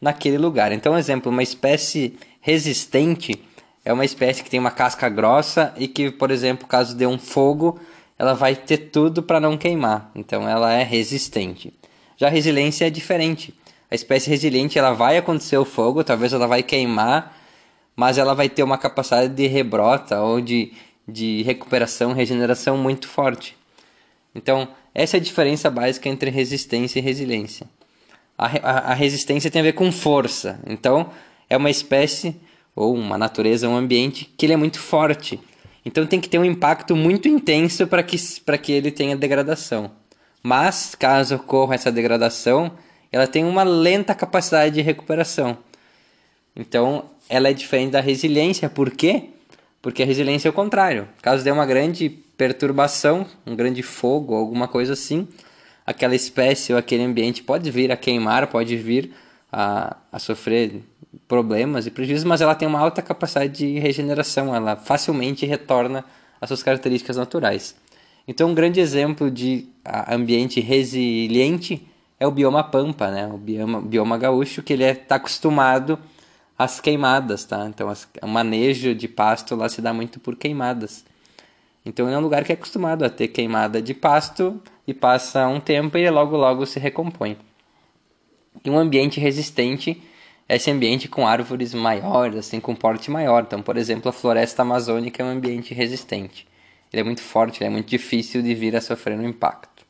naquele 0.00 0.38
lugar. 0.38 0.72
Então, 0.72 0.96
exemplo, 0.96 1.30
uma 1.30 1.42
espécie 1.42 2.18
resistente 2.40 3.38
é 3.84 3.92
uma 3.92 4.04
espécie 4.04 4.42
que 4.42 4.48
tem 4.48 4.58
uma 4.58 4.70
casca 4.70 5.10
grossa 5.10 5.74
e 5.76 5.86
que, 5.86 6.10
por 6.10 6.30
exemplo, 6.30 6.66
caso 6.66 6.96
dê 6.96 7.06
um 7.06 7.18
fogo, 7.18 7.78
ela 8.18 8.34
vai 8.34 8.56
ter 8.56 8.78
tudo 8.90 9.22
para 9.22 9.38
não 9.38 9.56
queimar. 9.56 10.10
Então 10.14 10.48
ela 10.48 10.72
é 10.72 10.82
resistente. 10.82 11.72
Já 12.16 12.26
a 12.26 12.30
resiliência 12.30 12.86
é 12.86 12.90
diferente. 12.90 13.54
A 13.90 13.94
espécie 13.94 14.28
resiliente 14.28 14.78
ela 14.78 14.92
vai 14.92 15.16
acontecer 15.16 15.56
o 15.56 15.64
fogo, 15.64 16.04
talvez 16.04 16.32
ela 16.32 16.46
vai 16.46 16.62
queimar, 16.62 17.36
mas 17.96 18.18
ela 18.18 18.34
vai 18.34 18.48
ter 18.48 18.62
uma 18.62 18.76
capacidade 18.76 19.32
de 19.34 19.46
rebrota 19.46 20.20
ou 20.20 20.40
de, 20.40 20.72
de 21.06 21.42
recuperação, 21.42 22.12
regeneração 22.12 22.76
muito 22.76 23.08
forte. 23.08 23.56
Então, 24.34 24.68
essa 24.94 25.16
é 25.16 25.20
a 25.20 25.22
diferença 25.22 25.70
básica 25.70 26.08
entre 26.08 26.30
resistência 26.30 26.98
e 26.98 27.02
resiliência. 27.02 27.66
A, 28.36 28.46
a, 28.46 28.78
a 28.92 28.94
resistência 28.94 29.50
tem 29.50 29.60
a 29.60 29.64
ver 29.64 29.72
com 29.72 29.90
força. 29.90 30.60
Então, 30.66 31.10
é 31.48 31.56
uma 31.56 31.70
espécie 31.70 32.36
ou 32.74 32.94
uma 32.94 33.16
natureza, 33.16 33.68
um 33.68 33.76
ambiente 33.76 34.32
que 34.36 34.46
ele 34.46 34.52
é 34.52 34.56
muito 34.56 34.78
forte. 34.78 35.40
Então 35.88 36.06
tem 36.06 36.20
que 36.20 36.28
ter 36.28 36.38
um 36.38 36.44
impacto 36.44 36.94
muito 36.94 37.28
intenso 37.28 37.86
para 37.86 38.02
que, 38.02 38.18
que 38.62 38.72
ele 38.72 38.90
tenha 38.90 39.16
degradação. 39.16 39.90
Mas, 40.42 40.94
caso 40.94 41.36
ocorra 41.36 41.76
essa 41.76 41.90
degradação, 41.90 42.72
ela 43.10 43.26
tem 43.26 43.42
uma 43.42 43.62
lenta 43.62 44.14
capacidade 44.14 44.74
de 44.74 44.82
recuperação. 44.82 45.56
Então, 46.54 47.06
ela 47.26 47.48
é 47.48 47.54
diferente 47.54 47.92
da 47.92 48.02
resiliência. 48.02 48.68
Por 48.68 48.90
quê? 48.90 49.30
Porque 49.80 50.02
a 50.02 50.06
resiliência 50.06 50.48
é 50.48 50.50
o 50.50 50.52
contrário. 50.52 51.08
Caso 51.22 51.42
dê 51.42 51.50
uma 51.50 51.64
grande 51.64 52.10
perturbação, 52.36 53.26
um 53.46 53.56
grande 53.56 53.82
fogo, 53.82 54.34
alguma 54.34 54.68
coisa 54.68 54.92
assim, 54.92 55.26
aquela 55.86 56.14
espécie 56.14 56.70
ou 56.70 56.78
aquele 56.78 57.02
ambiente 57.02 57.42
pode 57.42 57.70
vir 57.70 57.90
a 57.90 57.96
queimar, 57.96 58.46
pode 58.48 58.76
vir 58.76 59.10
a, 59.50 59.96
a 60.12 60.18
sofrer 60.18 60.82
problemas 61.26 61.86
e 61.86 61.90
prejuízos, 61.90 62.24
mas 62.24 62.40
ela 62.40 62.54
tem 62.54 62.68
uma 62.68 62.78
alta 62.78 63.00
capacidade 63.02 63.52
de 63.52 63.78
regeneração, 63.78 64.54
ela 64.54 64.76
facilmente 64.76 65.46
retorna 65.46 66.04
às 66.40 66.48
suas 66.48 66.62
características 66.62 67.16
naturais. 67.16 67.74
Então, 68.26 68.50
um 68.50 68.54
grande 68.54 68.78
exemplo 68.78 69.30
de 69.30 69.66
ambiente 70.06 70.60
resiliente 70.60 71.86
é 72.20 72.26
o 72.26 72.30
bioma 72.30 72.62
pampa, 72.62 73.10
né? 73.10 73.26
O 73.26 73.38
bioma, 73.38 73.80
bioma 73.80 74.18
gaúcho, 74.18 74.62
que 74.62 74.74
ele 74.74 74.84
está 74.84 75.00
é, 75.00 75.04
tá 75.06 75.14
acostumado 75.14 75.98
às 76.58 76.78
queimadas, 76.78 77.44
tá? 77.44 77.66
Então, 77.66 77.88
as, 77.88 78.06
o 78.20 78.28
manejo 78.28 78.94
de 78.94 79.08
pasto 79.08 79.56
lá 79.56 79.68
se 79.68 79.80
dá 79.80 79.94
muito 79.94 80.20
por 80.20 80.36
queimadas. 80.36 81.06
Então, 81.86 82.06
é 82.08 82.18
um 82.18 82.20
lugar 82.20 82.44
que 82.44 82.52
é 82.52 82.54
acostumado 82.54 83.02
a 83.02 83.08
ter 83.08 83.28
queimada 83.28 83.80
de 83.80 83.94
pasto 83.94 84.60
e 84.86 84.92
passa 84.92 85.48
um 85.48 85.58
tempo 85.58 85.96
e 85.96 86.10
logo 86.10 86.36
logo 86.36 86.66
se 86.66 86.78
recompõe. 86.78 87.38
E 88.62 88.68
um 88.68 88.76
ambiente 88.76 89.18
resistente 89.18 90.02
esse 90.48 90.70
ambiente 90.70 91.08
com 91.08 91.26
árvores 91.26 91.74
maiores, 91.74 92.38
assim, 92.38 92.58
com 92.58 92.74
porte 92.74 93.10
maior. 93.10 93.42
Então, 93.42 93.60
por 93.60 93.76
exemplo, 93.76 94.08
a 94.08 94.12
floresta 94.12 94.62
amazônica 94.62 95.22
é 95.22 95.26
um 95.26 95.30
ambiente 95.30 95.74
resistente. 95.74 96.46
Ele 96.90 97.00
é 97.00 97.04
muito 97.04 97.20
forte, 97.20 97.62
é 97.62 97.68
muito 97.68 97.88
difícil 97.88 98.42
de 98.42 98.54
vir 98.54 98.74
a 98.74 98.80
sofrer 98.80 99.18
um 99.18 99.28
impacto. 99.28 99.86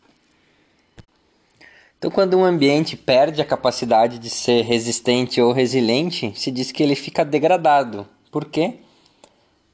Então, 1.97 2.11
quando 2.11 2.37
um 2.37 2.45
ambiente 2.45 2.97
perde 2.97 3.41
a 3.41 3.45
capacidade 3.45 4.19
de 4.19 4.31
ser 4.31 4.63
resistente 4.63 5.41
ou 5.41 5.53
resiliente, 5.53 6.33
se 6.37 6.51
diz 6.51 6.73
que 6.73 6.83
ele 6.83 6.95
fica 6.95 7.25
degradado. 7.25 8.07
Por 8.31 8.45
quê? 8.45 8.75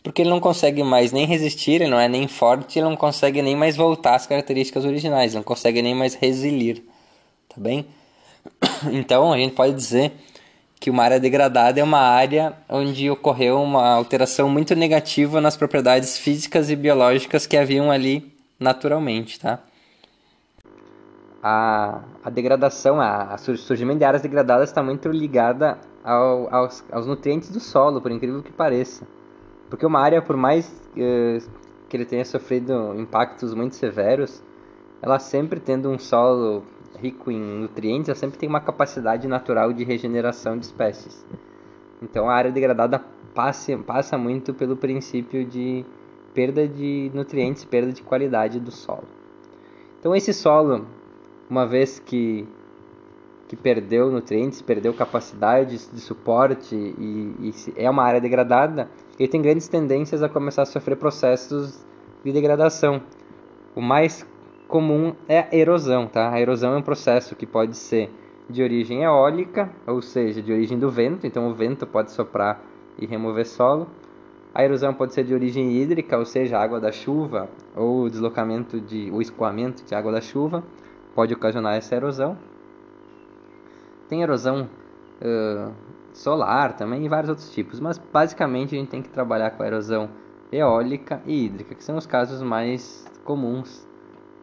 Porque 0.02 0.20
ele 0.20 0.30
não 0.30 0.40
consegue 0.40 0.82
mais 0.82 1.12
nem 1.12 1.26
resistir, 1.26 1.72
ele 1.72 1.88
não 1.88 1.98
é 1.98 2.08
nem 2.08 2.28
forte, 2.28 2.78
ele 2.78 2.88
não 2.88 2.96
consegue 2.96 3.40
nem 3.40 3.56
mais 3.56 3.74
voltar 3.74 4.16
às 4.16 4.26
características 4.26 4.84
originais, 4.84 5.34
não 5.34 5.42
consegue 5.42 5.80
nem 5.80 5.94
mais 5.94 6.14
resilir. 6.14 6.82
Tá 7.48 7.56
bem? 7.58 7.86
Então, 8.92 9.32
a 9.32 9.38
gente 9.38 9.54
pode 9.54 9.74
dizer 9.74 10.12
que 10.84 10.90
uma 10.90 11.02
área 11.02 11.18
degradada 11.18 11.80
é 11.80 11.82
uma 11.82 12.00
área 12.00 12.52
onde 12.68 13.08
ocorreu 13.08 13.56
uma 13.56 13.94
alteração 13.94 14.50
muito 14.50 14.74
negativa 14.74 15.40
nas 15.40 15.56
propriedades 15.56 16.18
físicas 16.18 16.68
e 16.68 16.76
biológicas 16.76 17.46
que 17.46 17.56
haviam 17.56 17.90
ali 17.90 18.36
naturalmente, 18.60 19.40
tá? 19.40 19.60
A, 21.42 22.02
a 22.22 22.28
degradação, 22.28 23.00
a, 23.00 23.32
a 23.32 23.38
surgimento 23.38 24.00
de 24.00 24.04
áreas 24.04 24.20
degradadas 24.20 24.68
está 24.68 24.82
muito 24.82 25.08
ligada 25.08 25.78
ao, 26.04 26.54
aos, 26.54 26.84
aos 26.92 27.06
nutrientes 27.06 27.48
do 27.48 27.60
solo, 27.60 27.98
por 28.02 28.10
incrível 28.10 28.42
que 28.42 28.52
pareça. 28.52 29.08
Porque 29.70 29.86
uma 29.86 30.00
área, 30.00 30.20
por 30.20 30.36
mais 30.36 30.68
uh, 30.68 31.50
que 31.88 31.96
ele 31.96 32.04
tenha 32.04 32.26
sofrido 32.26 32.94
impactos 33.00 33.54
muito 33.54 33.74
severos, 33.74 34.42
ela 35.00 35.18
sempre 35.18 35.60
tendo 35.60 35.88
um 35.88 35.98
solo 35.98 36.62
rico 37.04 37.30
em 37.30 37.38
nutrientes, 37.38 38.08
ela 38.08 38.16
sempre 38.16 38.38
tem 38.38 38.48
uma 38.48 38.60
capacidade 38.60 39.28
natural 39.28 39.72
de 39.72 39.84
regeneração 39.84 40.58
de 40.58 40.64
espécies. 40.64 41.24
Então 42.02 42.28
a 42.28 42.34
área 42.34 42.50
degradada 42.50 43.02
passa, 43.34 43.76
passa 43.78 44.16
muito 44.16 44.54
pelo 44.54 44.76
princípio 44.76 45.44
de 45.44 45.84
perda 46.32 46.66
de 46.66 47.10
nutrientes, 47.14 47.64
perda 47.64 47.92
de 47.92 48.02
qualidade 48.02 48.58
do 48.58 48.70
solo. 48.70 49.06
Então 50.00 50.14
esse 50.14 50.32
solo, 50.32 50.86
uma 51.48 51.66
vez 51.66 51.98
que, 51.98 52.46
que 53.48 53.56
perdeu 53.56 54.10
nutrientes, 54.10 54.62
perdeu 54.62 54.92
capacidade 54.94 55.86
de 55.92 56.00
suporte 56.00 56.74
e, 56.74 57.34
e 57.40 57.54
é 57.76 57.88
uma 57.88 58.02
área 58.02 58.20
degradada, 58.20 58.88
ele 59.18 59.28
tem 59.28 59.42
grandes 59.42 59.68
tendências 59.68 60.22
a 60.22 60.28
começar 60.28 60.62
a 60.62 60.66
sofrer 60.66 60.96
processos 60.96 61.84
de 62.24 62.32
degradação. 62.32 63.02
O 63.76 63.80
mais 63.80 64.26
comum 64.74 65.14
é 65.28 65.38
a 65.38 65.56
erosão, 65.56 66.08
tá? 66.08 66.32
A 66.32 66.40
erosão 66.40 66.74
é 66.74 66.78
um 66.78 66.82
processo 66.82 67.36
que 67.36 67.46
pode 67.46 67.76
ser 67.76 68.10
de 68.50 68.60
origem 68.60 69.04
eólica, 69.04 69.70
ou 69.86 70.02
seja, 70.02 70.42
de 70.42 70.52
origem 70.52 70.76
do 70.76 70.90
vento, 70.90 71.28
então 71.28 71.48
o 71.48 71.54
vento 71.54 71.86
pode 71.86 72.10
soprar 72.10 72.60
e 72.98 73.06
remover 73.06 73.46
solo. 73.46 73.86
A 74.52 74.64
erosão 74.64 74.92
pode 74.92 75.14
ser 75.14 75.22
de 75.22 75.32
origem 75.32 75.70
hídrica, 75.80 76.18
ou 76.18 76.24
seja, 76.24 76.58
água 76.58 76.80
da 76.80 76.90
chuva, 76.90 77.48
ou 77.76 78.10
deslocamento 78.10 78.80
de, 78.80 79.12
o 79.12 79.22
escoamento 79.22 79.84
de 79.84 79.94
água 79.94 80.10
da 80.10 80.20
chuva, 80.20 80.64
pode 81.14 81.32
ocasionar 81.32 81.76
essa 81.76 81.94
erosão. 81.94 82.36
Tem 84.08 84.22
erosão 84.22 84.68
uh, 85.22 85.72
solar 86.12 86.72
também 86.72 87.04
e 87.04 87.08
vários 87.08 87.28
outros 87.28 87.48
tipos, 87.52 87.78
mas 87.78 87.96
basicamente 87.96 88.74
a 88.74 88.78
gente 88.80 88.88
tem 88.88 89.02
que 89.02 89.08
trabalhar 89.08 89.52
com 89.52 89.62
a 89.62 89.66
erosão 89.68 90.10
eólica 90.50 91.22
e 91.24 91.44
hídrica, 91.44 91.76
que 91.76 91.84
são 91.84 91.96
os 91.96 92.08
casos 92.08 92.42
mais 92.42 93.06
comuns 93.22 93.93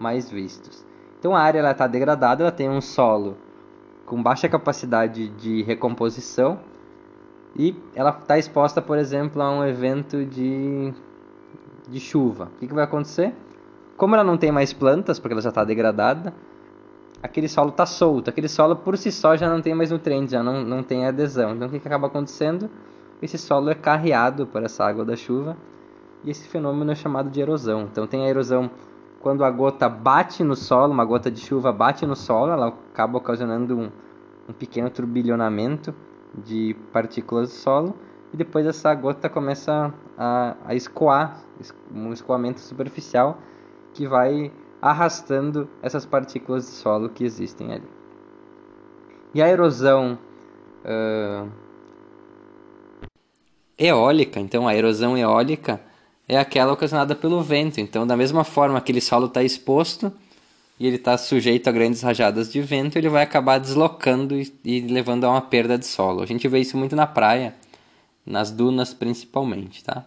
mais 0.01 0.29
vistos. 0.29 0.83
Então 1.19 1.35
a 1.35 1.39
área 1.39 1.69
está 1.69 1.85
degradada, 1.85 2.43
ela 2.43 2.51
tem 2.51 2.67
um 2.67 2.81
solo 2.81 3.37
com 4.05 4.21
baixa 4.21 4.49
capacidade 4.49 5.29
de 5.29 5.61
recomposição 5.61 6.59
e 7.55 7.75
ela 7.93 8.09
está 8.09 8.37
exposta, 8.37 8.81
por 8.81 8.97
exemplo, 8.97 9.41
a 9.41 9.51
um 9.51 9.63
evento 9.63 10.25
de, 10.25 10.91
de 11.87 11.99
chuva. 11.99 12.45
O 12.55 12.59
que, 12.59 12.67
que 12.67 12.73
vai 12.73 12.83
acontecer? 12.83 13.33
Como 13.95 14.15
ela 14.15 14.23
não 14.23 14.37
tem 14.37 14.51
mais 14.51 14.73
plantas, 14.73 15.19
porque 15.19 15.33
ela 15.33 15.41
já 15.41 15.49
está 15.49 15.63
degradada, 15.63 16.33
aquele 17.21 17.47
solo 17.47 17.69
está 17.69 17.85
solto. 17.85 18.29
Aquele 18.29 18.47
solo 18.47 18.75
por 18.75 18.97
si 18.97 19.11
só 19.11 19.37
já 19.37 19.47
não 19.47 19.61
tem 19.61 19.75
mais 19.75 19.91
nutrientes, 19.91 20.31
já 20.31 20.41
não, 20.41 20.63
não 20.63 20.81
tem 20.81 21.05
adesão. 21.05 21.53
Então 21.53 21.67
o 21.67 21.71
que, 21.71 21.79
que 21.79 21.87
acaba 21.87 22.07
acontecendo? 22.07 22.69
Esse 23.21 23.37
solo 23.37 23.69
é 23.69 23.75
carreado 23.75 24.47
por 24.47 24.63
essa 24.63 24.83
água 24.83 25.05
da 25.05 25.15
chuva 25.15 25.55
e 26.23 26.31
esse 26.31 26.47
fenômeno 26.47 26.91
é 26.91 26.95
chamado 26.95 27.29
de 27.29 27.39
erosão. 27.39 27.87
Então 27.91 28.07
tem 28.07 28.25
a 28.25 28.29
erosão 28.29 28.71
quando 29.21 29.43
a 29.43 29.51
gota 29.51 29.87
bate 29.87 30.43
no 30.43 30.55
solo, 30.55 30.91
uma 30.91 31.05
gota 31.05 31.29
de 31.29 31.39
chuva 31.39 31.71
bate 31.71 32.05
no 32.05 32.15
solo, 32.15 32.51
ela 32.51 32.67
acaba 32.67 33.17
ocasionando 33.17 33.77
um, 33.77 33.91
um 34.49 34.53
pequeno 34.53 34.89
turbilhonamento 34.89 35.93
de 36.33 36.75
partículas 36.91 37.49
do 37.49 37.55
solo 37.55 37.95
e 38.33 38.37
depois 38.37 38.65
essa 38.65 38.93
gota 38.95 39.29
começa 39.29 39.93
a, 40.17 40.55
a 40.65 40.75
escoar, 40.75 41.43
um 41.93 42.11
escoamento 42.11 42.59
superficial 42.61 43.37
que 43.93 44.07
vai 44.07 44.51
arrastando 44.81 45.69
essas 45.81 46.05
partículas 46.05 46.65
de 46.65 46.71
solo 46.71 47.09
que 47.09 47.23
existem 47.23 47.73
ali. 47.73 47.87
E 49.33 49.41
a 49.41 49.47
erosão 49.47 50.17
uh, 50.83 51.49
eólica, 53.77 54.39
então 54.39 54.67
a 54.67 54.75
erosão 54.75 55.17
eólica 55.17 55.79
é 56.31 56.37
aquela 56.37 56.71
ocasionada 56.71 57.13
pelo 57.13 57.41
vento. 57.43 57.81
Então, 57.81 58.07
da 58.07 58.15
mesma 58.15 58.45
forma 58.45 58.79
que 58.79 58.83
aquele 58.83 59.01
solo 59.01 59.25
está 59.25 59.43
exposto 59.43 60.13
e 60.79 60.87
ele 60.87 60.95
está 60.95 61.17
sujeito 61.17 61.67
a 61.67 61.73
grandes 61.73 62.01
rajadas 62.01 62.49
de 62.49 62.61
vento, 62.61 62.97
ele 62.97 63.09
vai 63.09 63.21
acabar 63.21 63.59
deslocando 63.59 64.39
e, 64.39 64.49
e 64.63 64.79
levando 64.79 65.25
a 65.25 65.29
uma 65.31 65.41
perda 65.41 65.77
de 65.77 65.85
solo. 65.85 66.23
A 66.23 66.25
gente 66.25 66.47
vê 66.47 66.61
isso 66.61 66.77
muito 66.77 66.95
na 66.95 67.05
praia, 67.05 67.53
nas 68.25 68.49
dunas 68.49 68.93
principalmente, 68.93 69.83
tá? 69.83 70.05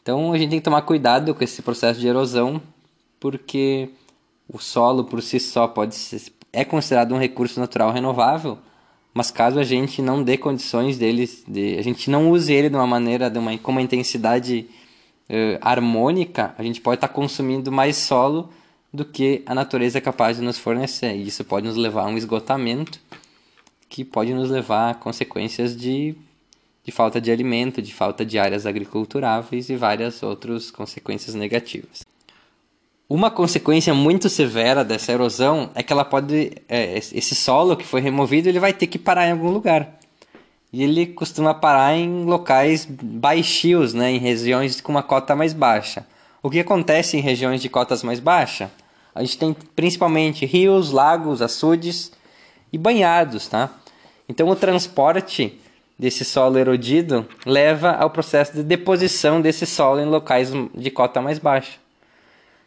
Então, 0.00 0.32
a 0.32 0.38
gente 0.38 0.50
tem 0.50 0.60
que 0.60 0.64
tomar 0.64 0.82
cuidado 0.82 1.34
com 1.34 1.42
esse 1.42 1.62
processo 1.62 1.98
de 1.98 2.06
erosão, 2.06 2.62
porque 3.18 3.90
o 4.48 4.60
solo 4.60 5.02
por 5.02 5.20
si 5.20 5.40
só 5.40 5.66
pode 5.66 5.96
ser, 5.96 6.22
é 6.52 6.64
considerado 6.64 7.12
um 7.12 7.18
recurso 7.18 7.58
natural 7.58 7.90
renovável, 7.90 8.56
mas 9.12 9.32
caso 9.32 9.58
a 9.58 9.64
gente 9.64 10.00
não 10.00 10.22
dê 10.22 10.38
condições 10.38 10.96
deles, 10.96 11.42
de, 11.48 11.76
a 11.76 11.82
gente 11.82 12.08
não 12.08 12.30
use 12.30 12.52
ele 12.52 12.68
de 12.68 12.76
uma 12.76 12.86
maneira, 12.86 13.28
de 13.28 13.38
uma, 13.40 13.58
com 13.58 13.72
uma 13.72 13.82
intensidade 13.82 14.68
uh, 15.30 15.58
harmônica, 15.60 16.54
a 16.56 16.62
gente 16.62 16.80
pode 16.80 16.96
estar 16.96 17.08
tá 17.08 17.14
consumindo 17.14 17.70
mais 17.72 17.96
solo 17.96 18.50
do 18.92 19.04
que 19.04 19.42
a 19.44 19.54
natureza 19.54 19.98
é 19.98 20.00
capaz 20.00 20.36
de 20.36 20.42
nos 20.42 20.58
fornecer. 20.58 21.16
E 21.16 21.26
isso 21.26 21.44
pode 21.44 21.66
nos 21.66 21.76
levar 21.76 22.04
a 22.04 22.08
um 22.08 22.16
esgotamento 22.16 23.00
que 23.88 24.04
pode 24.04 24.32
nos 24.32 24.50
levar 24.50 24.90
a 24.90 24.94
consequências 24.94 25.76
de, 25.76 26.14
de 26.84 26.92
falta 26.92 27.20
de 27.20 27.30
alimento, 27.30 27.82
de 27.82 27.92
falta 27.92 28.24
de 28.24 28.38
áreas 28.38 28.66
agriculturáveis 28.66 29.68
e 29.68 29.76
várias 29.76 30.22
outras 30.22 30.70
consequências 30.70 31.34
negativas. 31.34 32.04
Uma 33.08 33.30
consequência 33.30 33.92
muito 33.92 34.28
severa 34.30 34.82
dessa 34.82 35.12
erosão 35.12 35.70
é 35.74 35.82
que 35.82 35.92
ela 35.92 36.04
pode, 36.04 36.52
é, 36.68 36.96
esse 36.96 37.34
solo 37.34 37.76
que 37.76 37.84
foi 37.84 38.00
removido, 38.00 38.48
ele 38.48 38.58
vai 38.58 38.72
ter 38.72 38.86
que 38.86 38.98
parar 38.98 39.26
em 39.26 39.32
algum 39.32 39.50
lugar. 39.50 39.98
E 40.74 40.82
ele 40.82 41.06
costuma 41.06 41.54
parar 41.54 41.94
em 41.94 42.24
locais 42.24 42.84
baixios, 42.84 43.94
né, 43.94 44.10
em 44.10 44.18
regiões 44.18 44.80
com 44.80 44.90
uma 44.90 45.04
cota 45.04 45.36
mais 45.36 45.52
baixa. 45.52 46.04
O 46.42 46.50
que 46.50 46.58
acontece 46.58 47.16
em 47.16 47.20
regiões 47.20 47.62
de 47.62 47.68
cotas 47.68 48.02
mais 48.02 48.18
baixas? 48.18 48.68
A 49.14 49.22
gente 49.22 49.38
tem 49.38 49.56
principalmente 49.76 50.44
rios, 50.44 50.90
lagos, 50.90 51.40
açudes 51.40 52.10
e 52.72 52.76
banhados, 52.76 53.46
tá? 53.46 53.70
Então 54.28 54.48
o 54.48 54.56
transporte 54.56 55.60
desse 55.96 56.24
solo 56.24 56.58
erodido 56.58 57.24
leva 57.46 57.92
ao 57.92 58.10
processo 58.10 58.54
de 58.54 58.64
deposição 58.64 59.40
desse 59.40 59.66
solo 59.66 60.00
em 60.00 60.06
locais 60.06 60.50
de 60.74 60.90
cota 60.90 61.22
mais 61.22 61.38
baixa. 61.38 61.78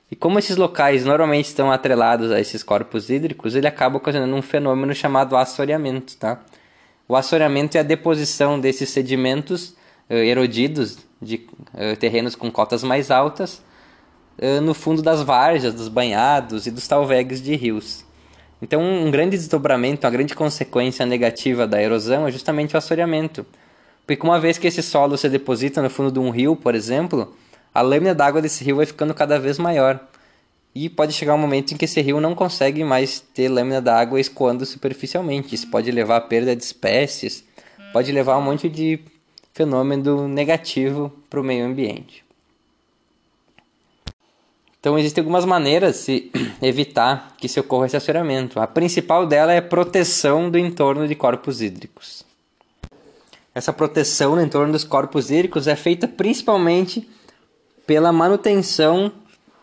E 0.09 0.15
como 0.15 0.39
esses 0.39 0.55
locais 0.55 1.03
normalmente 1.03 1.47
estão 1.47 1.69
atrelados 1.69 2.31
a 2.31 2.39
esses 2.39 2.63
corpos 2.63 3.09
hídricos, 3.09 3.53
ele 3.53 3.67
acaba 3.67 3.97
ocasionando 3.97 4.33
um 4.33 4.41
fenômeno 4.41 4.95
chamado 4.95 5.35
assoreamento, 5.35 6.15
tá? 6.15 6.39
O 7.07 7.15
assoreamento 7.15 7.77
é 7.77 7.79
a 7.79 7.83
deposição 7.83 8.59
desses 8.59 8.89
sedimentos 8.89 9.69
uh, 10.09 10.13
erodidos 10.13 10.97
de 11.21 11.47
uh, 11.73 11.95
terrenos 11.97 12.35
com 12.35 12.51
cotas 12.51 12.83
mais 12.83 13.09
altas 13.09 13.61
uh, 14.37 14.61
no 14.61 14.73
fundo 14.73 15.01
das 15.01 15.21
várzeas, 15.21 15.73
dos 15.73 15.87
banhados 15.87 16.67
e 16.67 16.71
dos 16.71 16.87
talvegues 16.87 17.41
de 17.41 17.55
rios. 17.55 18.05
Então, 18.61 18.81
um 18.81 19.09
grande 19.11 19.37
desdobramento, 19.37 20.05
uma 20.05 20.11
grande 20.11 20.35
consequência 20.35 21.05
negativa 21.05 21.67
da 21.67 21.81
erosão 21.81 22.27
é 22.27 22.31
justamente 22.31 22.73
o 22.75 22.77
assoreamento. 22.77 23.45
Porque 24.05 24.25
uma 24.25 24.39
vez 24.39 24.57
que 24.57 24.67
esse 24.67 24.81
solo 24.81 25.17
se 25.17 25.29
deposita 25.29 25.81
no 25.81 25.89
fundo 25.89 26.11
de 26.11 26.19
um 26.19 26.29
rio, 26.29 26.55
por 26.55 26.73
exemplo, 26.73 27.35
a 27.73 27.81
lâmina 27.81 28.15
d'água 28.15 28.41
desse 28.41 28.63
rio 28.63 28.77
vai 28.77 28.85
ficando 28.85 29.13
cada 29.13 29.39
vez 29.39 29.59
maior. 29.59 29.99
E 30.79 30.89
pode 30.89 31.11
chegar 31.11 31.33
um 31.33 31.39
momento 31.39 31.73
em 31.73 31.75
que 31.75 31.85
esse 31.85 31.99
rio 32.01 32.21
não 32.21 32.35
consegue 32.35 32.83
mais 32.83 33.19
ter 33.19 33.49
lâmina 33.49 33.81
d'água 33.81 34.19
escoando 34.19 34.63
superficialmente. 34.63 35.55
Isso 35.55 35.71
pode 35.71 35.89
levar 35.89 36.17
à 36.17 36.21
perda 36.21 36.55
de 36.55 36.63
espécies, 36.63 37.43
pode 37.91 38.11
levar 38.11 38.33
a 38.33 38.37
um 38.37 38.43
monte 38.43 38.69
de 38.69 38.99
fenômeno 39.55 40.27
negativo 40.27 41.11
para 41.31 41.41
o 41.41 41.43
meio 41.43 41.65
ambiente. 41.65 42.23
Então 44.79 44.99
existem 44.99 45.23
algumas 45.23 45.45
maneiras 45.45 46.05
de 46.05 46.29
evitar 46.61 47.35
que 47.39 47.49
se 47.49 47.59
ocorra 47.59 47.87
esse 47.87 47.97
assoreamento. 47.97 48.59
A 48.59 48.67
principal 48.67 49.25
dela 49.25 49.53
é 49.53 49.61
proteção 49.61 50.47
do 50.47 50.59
entorno 50.59 51.07
de 51.07 51.15
corpos 51.15 51.59
hídricos. 51.59 52.23
Essa 53.55 53.73
proteção 53.73 54.35
no 54.35 54.43
entorno 54.43 54.73
dos 54.73 54.83
corpos 54.83 55.31
hídricos 55.31 55.65
é 55.65 55.75
feita 55.75 56.07
principalmente 56.07 57.09
pela 57.87 58.11
manutenção 58.11 59.11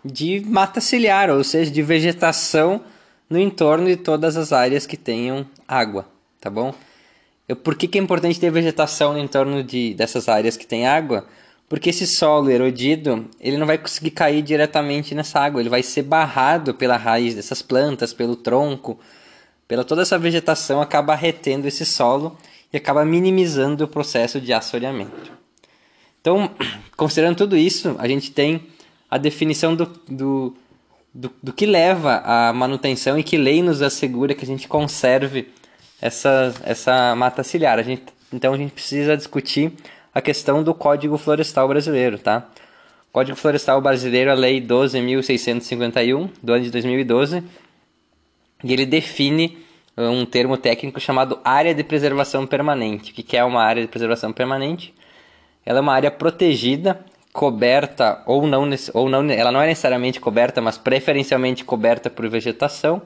de 0.04 0.40
mata 0.46 0.80
ciliar, 0.80 1.30
ou 1.30 1.42
seja, 1.42 1.70
de 1.70 1.82
vegetação 1.82 2.82
no 3.28 3.38
entorno 3.38 3.86
de 3.86 3.96
todas 3.96 4.36
as 4.36 4.52
áreas 4.52 4.86
que 4.86 4.96
tenham 4.96 5.46
água, 5.66 6.06
tá 6.40 6.50
bom? 6.50 6.74
Por 7.62 7.74
que, 7.74 7.88
que 7.88 7.98
é 7.98 8.00
importante 8.00 8.40
ter 8.40 8.50
vegetação 8.50 9.12
no 9.12 9.18
entorno 9.18 9.62
de, 9.62 9.94
dessas 9.94 10.28
áreas 10.28 10.56
que 10.56 10.66
têm 10.66 10.86
água? 10.86 11.26
Porque 11.68 11.90
esse 11.90 12.06
solo 12.06 12.50
erodido, 12.50 13.28
ele 13.40 13.56
não 13.56 13.66
vai 13.66 13.78
conseguir 13.78 14.10
cair 14.10 14.42
diretamente 14.42 15.14
nessa 15.14 15.40
água, 15.40 15.60
ele 15.60 15.68
vai 15.68 15.82
ser 15.82 16.02
barrado 16.02 16.74
pela 16.74 16.96
raiz 16.96 17.34
dessas 17.34 17.62
plantas, 17.62 18.12
pelo 18.12 18.36
tronco, 18.36 18.98
pela 19.66 19.84
toda 19.84 20.02
essa 20.02 20.18
vegetação 20.18 20.80
acaba 20.80 21.14
retendo 21.14 21.66
esse 21.66 21.84
solo 21.84 22.36
e 22.72 22.76
acaba 22.76 23.04
minimizando 23.04 23.84
o 23.84 23.88
processo 23.88 24.40
de 24.40 24.52
assoreamento. 24.52 25.32
Então, 26.20 26.50
considerando 26.96 27.36
tudo 27.36 27.56
isso, 27.56 27.96
a 27.98 28.06
gente 28.06 28.30
tem 28.30 28.66
a 29.10 29.18
definição 29.18 29.74
do, 29.74 29.86
do, 30.08 30.56
do, 31.12 31.32
do 31.42 31.52
que 31.52 31.66
leva 31.66 32.22
à 32.24 32.52
manutenção 32.52 33.18
e 33.18 33.22
que 33.22 33.36
lei 33.36 33.62
nos 33.62 33.82
assegura 33.82 34.34
que 34.34 34.44
a 34.44 34.46
gente 34.46 34.66
conserve 34.66 35.48
essa, 36.00 36.54
essa 36.64 37.14
mata 37.14 37.42
ciliar. 37.42 37.78
A 37.78 37.82
gente, 37.82 38.02
então, 38.32 38.52
a 38.52 38.56
gente 38.56 38.72
precisa 38.72 39.16
discutir 39.16 39.72
a 40.14 40.20
questão 40.20 40.62
do 40.62 40.74
Código 40.74 41.16
Florestal 41.18 41.66
Brasileiro, 41.66 42.18
tá? 42.18 42.48
Código 43.12 43.36
Florestal 43.36 43.80
Brasileiro, 43.80 44.30
a 44.30 44.34
Lei 44.34 44.60
12.651, 44.60 46.30
do 46.42 46.52
ano 46.52 46.64
de 46.64 46.70
2012, 46.70 47.42
e 48.64 48.72
ele 48.72 48.84
define 48.84 49.58
uh, 49.96 50.02
um 50.02 50.26
termo 50.26 50.56
técnico 50.56 50.98
chamado 50.98 51.38
área 51.44 51.74
de 51.74 51.84
preservação 51.84 52.46
permanente. 52.46 53.12
O 53.12 53.14
que 53.14 53.36
é 53.36 53.44
uma 53.44 53.62
área 53.62 53.82
de 53.82 53.88
preservação 53.88 54.32
permanente? 54.32 54.92
Ela 55.64 55.78
é 55.78 55.80
uma 55.80 55.94
área 55.94 56.10
protegida, 56.10 57.04
coberta 57.34 58.22
ou 58.26 58.46
não, 58.46 58.70
ou 58.92 59.08
não, 59.08 59.28
ela 59.28 59.50
não 59.50 59.60
é 59.60 59.66
necessariamente 59.66 60.20
coberta, 60.20 60.60
mas 60.60 60.78
preferencialmente 60.78 61.64
coberta 61.64 62.08
por 62.08 62.28
vegetação, 62.28 63.02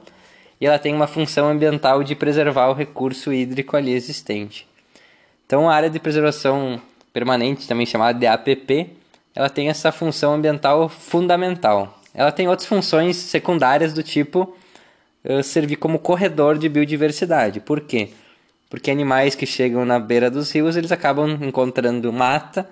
e 0.61 0.67
ela 0.67 0.79
tem 0.79 0.95
uma 0.95 1.07
função 1.07 1.49
ambiental 1.49 2.05
de 2.05 2.15
preservar 2.15 2.69
o 2.69 2.75
recurso 2.75 3.33
hídrico 3.33 3.75
ali 3.75 3.95
existente. 3.95 4.69
Então, 5.47 5.71
a 5.71 5.75
área 5.75 5.89
de 5.89 5.99
preservação 5.99 6.79
permanente, 7.11 7.67
também 7.67 7.87
chamada 7.87 8.19
de 8.19 8.27
APP, 8.27 8.91
ela 9.35 9.49
tem 9.49 9.71
essa 9.71 9.91
função 9.91 10.35
ambiental 10.35 10.91
fundamental. 10.91 11.99
Ela 12.13 12.31
tem 12.31 12.49
outras 12.49 12.69
funções 12.69 13.17
secundárias 13.17 13.95
do 13.95 14.03
tipo 14.03 14.55
uh, 15.25 15.43
servir 15.43 15.77
como 15.77 15.99
corredor 15.99 16.59
de 16.59 16.69
biodiversidade. 16.69 17.61
Por 17.61 17.81
quê? 17.81 18.11
Porque 18.69 18.91
animais 18.91 19.35
que 19.35 19.47
chegam 19.47 19.87
na 19.87 19.99
beira 19.99 20.31
dos 20.31 20.51
rios, 20.53 20.77
eles 20.77 20.93
acabam 20.93 21.39
encontrando 21.41 22.13
mata 22.13 22.69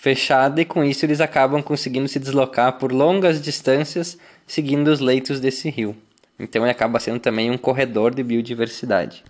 fechada 0.00 0.62
e 0.62 0.64
com 0.64 0.82
isso 0.82 1.04
eles 1.04 1.20
acabam 1.20 1.62
conseguindo 1.62 2.08
se 2.08 2.18
deslocar 2.18 2.78
por 2.78 2.90
longas 2.90 3.38
distâncias 3.38 4.16
seguindo 4.46 4.88
os 4.88 4.98
leitos 4.98 5.38
desse 5.38 5.68
rio. 5.68 5.94
Então 6.38 6.62
ele 6.62 6.70
acaba 6.70 6.98
sendo 6.98 7.20
também 7.20 7.50
um 7.50 7.58
corredor 7.58 8.14
de 8.14 8.22
biodiversidade. 8.22 9.22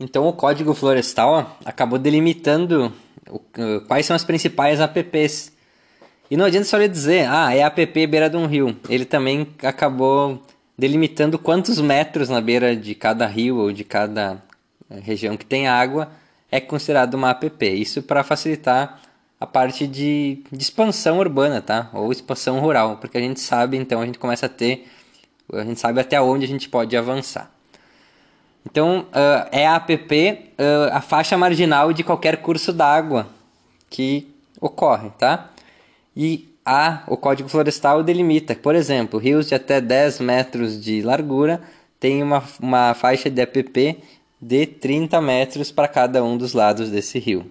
Então 0.00 0.26
o 0.26 0.32
Código 0.32 0.74
Florestal 0.74 1.56
acabou 1.64 1.96
delimitando 1.96 2.92
quais 3.86 4.04
são 4.04 4.16
as 4.16 4.24
principais 4.24 4.80
apps. 4.80 5.52
E 6.28 6.36
não 6.36 6.46
adianta 6.46 6.66
só 6.66 6.76
ele 6.76 6.88
dizer, 6.88 7.28
ah, 7.30 7.54
é 7.54 7.60
app 7.60 8.06
beira 8.08 8.28
de 8.28 8.36
um 8.36 8.46
rio. 8.46 8.76
Ele 8.88 9.04
também 9.04 9.46
acabou 9.62 10.42
delimitando 10.76 11.38
quantos 11.38 11.80
metros 11.80 12.28
na 12.28 12.40
beira 12.40 12.74
de 12.74 12.96
cada 12.96 13.28
rio 13.28 13.58
ou 13.58 13.70
de 13.70 13.84
cada 13.84 14.42
eh, 14.90 14.98
região 15.00 15.36
que 15.36 15.46
tem 15.46 15.68
água 15.68 16.10
é 16.50 16.60
considerado 16.60 17.14
uma 17.14 17.30
app. 17.30 17.64
Isso 17.64 18.02
para 18.02 18.24
facilitar 18.24 19.00
a 19.44 19.46
parte 19.46 19.86
de, 19.86 20.42
de, 20.50 20.62
expansão 20.62 21.18
urbana, 21.18 21.60
tá? 21.60 21.90
Ou 21.92 22.10
expansão 22.10 22.58
rural, 22.60 22.96
porque 22.96 23.18
a 23.18 23.20
gente 23.20 23.40
sabe, 23.40 23.76
então 23.76 24.00
a 24.00 24.06
gente 24.06 24.18
começa 24.18 24.46
a 24.46 24.48
ter, 24.48 24.88
a 25.52 25.62
gente 25.62 25.78
sabe 25.78 26.00
até 26.00 26.20
onde 26.20 26.44
a 26.44 26.48
gente 26.48 26.68
pode 26.68 26.96
avançar. 26.96 27.50
Então, 28.64 29.00
uh, 29.10 29.48
é 29.52 29.66
a 29.66 29.76
APP 29.76 30.50
uh, 30.58 30.92
a 30.92 31.00
faixa 31.02 31.36
marginal 31.36 31.92
de 31.92 32.02
qualquer 32.02 32.38
curso 32.38 32.72
d'água 32.72 33.28
que 33.90 34.26
ocorre, 34.58 35.10
tá? 35.18 35.50
E 36.16 36.48
a, 36.64 37.02
o 37.06 37.16
Código 37.16 37.48
Florestal 37.50 38.02
delimita, 38.02 38.54
por 38.54 38.74
exemplo, 38.74 39.20
rios 39.20 39.46
de 39.46 39.54
até 39.54 39.80
10 39.80 40.20
metros 40.20 40.82
de 40.82 41.02
largura 41.02 41.60
tem 42.00 42.22
uma, 42.22 42.42
uma 42.60 42.94
faixa 42.94 43.28
de 43.28 43.42
APP 43.42 43.98
de 44.40 44.66
30 44.66 45.20
metros 45.20 45.70
para 45.70 45.86
cada 45.86 46.24
um 46.24 46.36
dos 46.36 46.54
lados 46.54 46.88
desse 46.90 47.18
rio. 47.18 47.50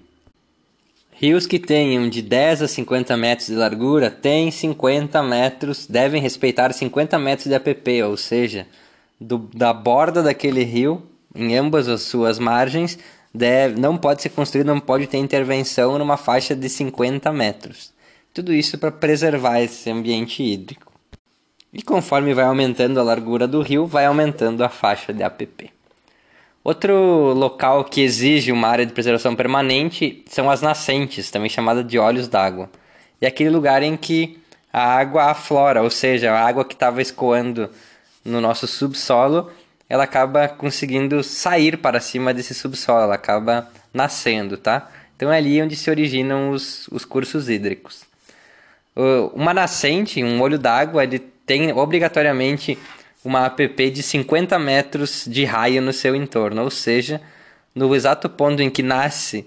Rios 1.16 1.46
que 1.46 1.60
tenham 1.60 2.10
de 2.10 2.22
10 2.22 2.64
a 2.64 2.68
50 2.68 3.16
metros 3.16 3.48
de 3.48 3.56
largura 3.56 4.10
têm 4.10 4.50
50 4.50 5.22
metros, 5.24 5.86
devem 5.88 6.22
respeitar 6.22 6.74
50 6.74 7.18
metros 7.20 7.48
de 7.48 7.56
APP, 7.56 8.04
ou 8.04 8.18
seja, 8.18 8.68
do, 9.20 9.38
da 9.54 9.72
borda 9.72 10.24
daquele 10.24 10.64
rio, 10.64 11.04
em 11.36 11.56
ambas 11.56 11.88
as 11.88 12.02
suas 12.02 12.40
margens, 12.40 12.98
deve, 13.34 13.80
não 13.80 13.98
pode 13.98 14.22
ser 14.22 14.30
construído, 14.30 14.68
não 14.68 14.80
pode 14.80 15.08
ter 15.08 15.18
intervenção 15.18 15.98
numa 15.98 16.18
faixa 16.18 16.56
de 16.56 16.68
50 16.70 17.32
metros. 17.32 17.94
Tudo 18.34 18.54
isso 18.54 18.78
para 18.78 18.92
preservar 18.92 19.62
esse 19.62 19.90
ambiente 19.90 20.44
hídrico. 20.44 20.92
E 21.72 21.82
conforme 21.82 22.34
vai 22.34 22.46
aumentando 22.46 23.00
a 23.00 23.04
largura 23.04 23.48
do 23.48 23.62
rio, 23.62 23.88
vai 23.88 24.06
aumentando 24.06 24.64
a 24.64 24.70
faixa 24.70 25.12
de 25.12 25.24
APP. 25.24 25.73
Outro 26.64 27.34
local 27.34 27.84
que 27.84 28.02
exige 28.02 28.52
uma 28.52 28.70
área 28.70 28.86
de 28.86 28.94
preservação 28.94 29.36
permanente 29.36 30.24
são 30.30 30.50
as 30.50 30.62
nascentes, 30.62 31.30
também 31.30 31.50
chamada 31.50 31.84
de 31.84 32.00
olhos 32.00 32.28
d'água. 32.30 32.70
É 33.20 33.28
aquele 33.28 33.50
lugar 33.50 33.84
em 33.84 33.98
que 33.98 34.40
a 34.72 34.96
água 34.96 35.26
aflora, 35.26 35.84
ou 35.84 35.90
seja, 35.90 36.32
a 36.32 36.46
água 36.46 36.64
que 36.64 36.74
estava 36.74 37.02
escoando 37.02 37.70
no 38.24 38.40
nosso 38.40 38.66
subsolo, 38.66 39.52
ela 39.90 40.06
acaba 40.06 40.48
conseguindo 40.48 41.22
sair 41.22 41.78
para 41.78 42.00
cima 42.00 42.34
desse 42.34 42.54
subsolo, 42.54 43.04
ela 43.04 43.16
acaba 43.16 43.70
nascendo, 43.94 44.58
tá? 44.58 44.90
Então 45.16 45.32
é 45.32 45.38
ali 45.38 45.62
onde 45.62 45.76
se 45.76 45.90
originam 45.90 46.52
os, 46.52 46.88
os 46.88 47.06
cursos 47.06 47.50
hídricos. 47.50 48.04
Uma 49.34 49.54
nascente, 49.54 50.24
um 50.24 50.42
olho 50.42 50.58
d'água, 50.58 51.04
ele 51.04 51.20
tem 51.20 51.72
obrigatoriamente 51.74 52.78
uma 53.24 53.46
APP 53.46 53.90
de 53.90 54.04
50 54.04 54.58
metros 54.60 55.26
de 55.28 55.46
raio 55.46 55.82
no 55.82 55.94
seu 55.94 56.16
entorno, 56.16 56.64
ou 56.64 56.70
seja, 56.70 57.22
no 57.74 57.96
exato 57.96 58.30
ponto 58.30 58.62
em 58.62 58.70
que 58.70 58.84
nasce 58.84 59.46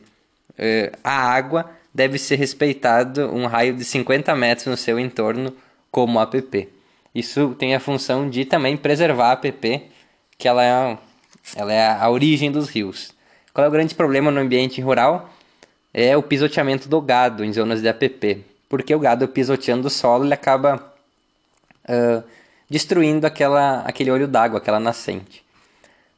eh, 0.58 0.92
a 1.04 1.12
água, 1.12 1.70
deve 1.92 2.18
ser 2.18 2.36
respeitado 2.36 3.32
um 3.34 3.46
raio 3.46 3.74
de 3.74 3.84
50 3.84 4.34
metros 4.34 4.66
no 4.66 4.76
seu 4.76 4.98
entorno 4.98 5.54
como 5.90 6.18
APP. 6.18 6.68
Isso 7.14 7.54
tem 7.58 7.74
a 7.74 7.80
função 7.80 8.28
de 8.28 8.44
também 8.44 8.76
preservar 8.76 9.30
a 9.30 9.32
APP, 9.32 9.82
que 10.36 10.46
ela 10.46 10.62
é, 10.64 10.98
ela 11.54 11.72
é 11.72 11.88
a 11.88 12.10
origem 12.10 12.50
dos 12.50 12.68
rios. 12.68 13.14
Qual 13.54 13.64
é 13.64 13.68
o 13.68 13.72
grande 13.72 13.94
problema 13.94 14.30
no 14.30 14.40
ambiente 14.40 14.80
rural? 14.82 15.30
É 15.94 16.14
o 16.14 16.22
pisoteamento 16.22 16.88
do 16.90 17.00
gado 17.00 17.42
em 17.42 17.52
zonas 17.52 17.80
de 17.80 17.88
APP. 17.88 18.44
Porque 18.68 18.94
o 18.94 18.98
gado 18.98 19.26
pisoteando 19.28 19.86
o 19.86 19.90
solo, 19.90 20.24
ele 20.24 20.34
acaba 20.34 20.92
uh, 21.88 22.22
destruindo 22.68 23.26
aquela, 23.26 23.80
aquele 23.80 24.10
olho 24.10 24.26
d'água, 24.26 24.58
aquela 24.58 24.80
nascente. 24.80 25.44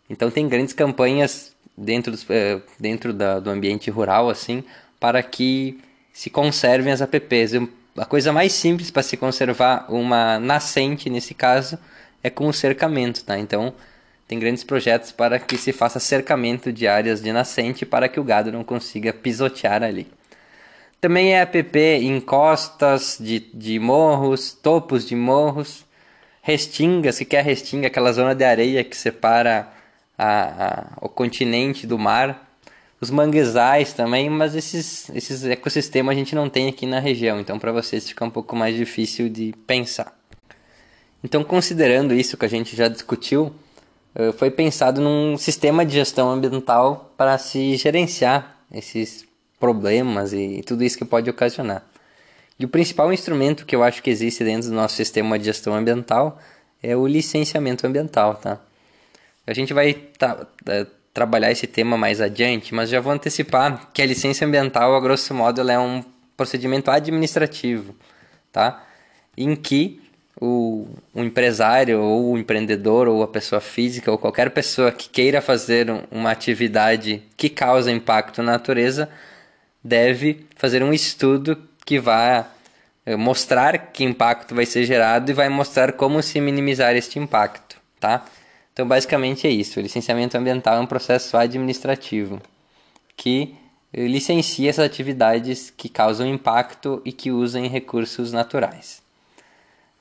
Então 0.09 0.31
tem 0.31 0.49
grandes 0.49 0.73
campanhas 0.73 1.55
dentro, 1.77 2.11
dos, 2.11 2.23
uh, 2.25 2.63
dentro 2.79 3.13
da, 3.13 3.39
do 3.39 3.51
ambiente 3.51 3.91
rural 3.91 4.29
assim 4.31 4.65
para 4.99 5.23
que 5.23 5.79
se 6.13 6.31
conservem 6.31 6.93
as 6.93 7.01
APPs. 7.03 7.53
A 7.97 8.05
coisa 8.05 8.33
mais 8.33 8.53
simples 8.53 8.91
para 8.91 9.03
se 9.03 9.17
conservar 9.17 9.87
uma 9.89 10.39
nascente, 10.39 11.11
nesse 11.11 11.35
caso, 11.35 11.79
é 12.23 12.31
com 12.31 12.49
o 12.49 12.53
cercamento. 12.53 13.25
Tá? 13.25 13.39
Então 13.39 13.73
tem 14.27 14.39
grandes 14.39 14.65
projetos 14.65 15.13
para 15.13 15.39
que 15.39 15.57
se 15.57 15.73
faça 15.73 16.01
cercamento 16.01 16.73
de 16.73 16.87
áreas 16.87 17.23
de 17.23 17.33
nascente 17.33 17.87
para 17.87 18.09
que 18.09 18.21
o 18.21 18.25
gado 18.25 18.53
não 18.53 18.65
consiga 18.65 19.13
pisotear 19.13 19.83
ali. 19.83 20.07
Também 21.01 21.35
é 21.35 21.43
app 21.43 21.79
em 21.79 22.21
costas 22.21 23.17
de, 23.21 23.39
de 23.39 23.79
morros, 23.79 24.53
topos 24.53 25.07
de 25.07 25.15
morros, 25.15 25.87
restingas, 26.49 27.19
que 27.19 27.37
é 27.37 27.43
restinga, 27.43 27.89
aquela 27.89 28.11
zona 28.11 28.35
de 28.35 28.43
areia 28.43 28.83
que 28.83 28.97
separa 28.97 29.69
a, 30.17 30.67
a, 30.67 30.87
o 31.03 31.09
continente 31.11 31.87
do 31.87 31.99
mar. 31.99 32.49
Os 32.99 33.11
manguezais 33.11 33.93
também, 33.93 34.31
mas 34.31 34.57
esses, 34.57 35.11
esses 35.11 35.45
ecossistemas 35.45 36.15
a 36.15 36.19
gente 36.19 36.35
não 36.35 36.49
tem 36.49 36.67
aqui 36.67 36.87
na 36.87 37.01
região, 37.01 37.39
então 37.39 37.59
para 37.59 37.71
vocês 37.71 38.09
fica 38.09 38.25
um 38.25 38.31
pouco 38.31 38.57
mais 38.57 38.75
difícil 38.75 39.29
de 39.29 39.55
pensar. 39.67 40.19
Então, 41.23 41.45
considerando 41.45 42.15
isso 42.15 42.39
que 42.39 42.47
a 42.47 42.49
gente 42.49 42.75
já 42.75 42.89
discutiu, 42.89 43.53
eh, 44.15 44.33
foi 44.33 44.51
pensado 44.51 45.03
num 45.03 45.37
sistema 45.37 45.85
de 45.85 45.93
gestão 45.93 46.31
ambiental 46.31 47.13
para 47.15 47.37
se 47.37 47.77
gerenciar 47.77 48.57
esses 48.73 49.27
problemas 49.61 50.33
e 50.33 50.63
tudo 50.67 50.83
isso 50.83 50.97
que 50.97 51.05
pode 51.05 51.29
ocasionar. 51.29 51.85
E 52.59 52.65
o 52.65 52.69
principal 52.69 53.13
instrumento 53.13 53.65
que 53.65 53.77
eu 53.77 53.83
acho 53.83 54.03
que 54.03 54.11
existe 54.11 54.43
dentro 54.43 54.69
do 54.69 54.75
nosso 54.75 54.97
sistema 54.97 55.39
de 55.39 55.45
gestão 55.45 55.75
ambiental 55.75 56.39
é 56.83 56.97
o 56.97 57.07
licenciamento 57.07 57.87
ambiental, 57.87 58.35
tá? 58.35 58.61
A 59.47 59.53
gente 59.53 59.73
vai 59.73 59.95
tá, 59.95 60.47
é, 60.67 60.87
trabalhar 61.15 61.51
esse 61.51 61.67
tema 61.67 61.97
mais 61.97 62.21
adiante, 62.21 62.75
mas 62.75 62.91
já 62.91 63.01
vou 63.01 63.13
antecipar 63.13 63.91
que 63.93 64.03
a 64.03 64.07
licença 64.07 64.45
ambiental, 64.45 64.95
a 64.95 65.01
grosso 65.01 65.33
modo, 65.35 65.69
é 65.71 65.79
um 65.79 66.05
procedimento 66.37 66.91
administrativo, 66.91 67.95
tá? 68.53 68.85
Em 69.37 69.55
que 69.55 70.01
o, 70.41 70.87
o, 71.15 71.23
empresário 71.23 72.01
ou 72.01 72.33
o 72.33 72.39
empreendedor 72.39 73.09
ou 73.09 73.23
a 73.23 73.29
pessoa 73.29 73.61
física 73.61 74.11
ou 74.11 74.19
qualquer 74.19 74.51
pessoa 74.51 74.93
que 74.93 75.09
queira 75.09 75.41
fazer 75.41 75.87
uma 76.11 76.31
atividade 76.31 77.23
que 77.37 77.49
causa 77.49 77.91
impacto 77.91 78.43
na 78.43 78.53
natureza 78.53 79.09
deve 79.83 80.47
fazer 80.57 80.83
um 80.83 80.93
estudo 80.93 81.57
que 81.89 81.99
vai 81.99 82.45
eh, 83.07 83.17
mostrar 83.17 83.79
que 83.79 84.05
impacto 84.05 84.55
vai 84.55 84.67
ser 84.67 84.85
gerado 84.85 85.31
e 85.31 85.33
vai 85.33 85.49
mostrar 85.49 85.93
como 85.93 86.23
se 86.23 86.39
minimizar 86.39 86.95
este 86.95 87.19
impacto, 87.19 87.81
tá? 87.99 88.27
Então, 88.71 88.87
basicamente 88.87 89.47
é 89.47 89.51
isso. 89.51 89.81
O 89.81 89.83
licenciamento 89.83 90.37
ambiental 90.37 90.77
é 90.77 90.81
um 90.81 90.87
processo 90.87 91.35
administrativo 91.35 92.43
que 93.17 93.55
eh, 93.91 94.07
licencia 94.07 94.69
essas 94.69 94.85
atividades 94.85 95.73
que 95.75 95.89
causam 95.89 96.27
impacto 96.27 97.01
e 97.07 97.11
que 97.11 97.31
usam 97.31 97.67
recursos 97.67 98.35
naturais. 98.35 99.01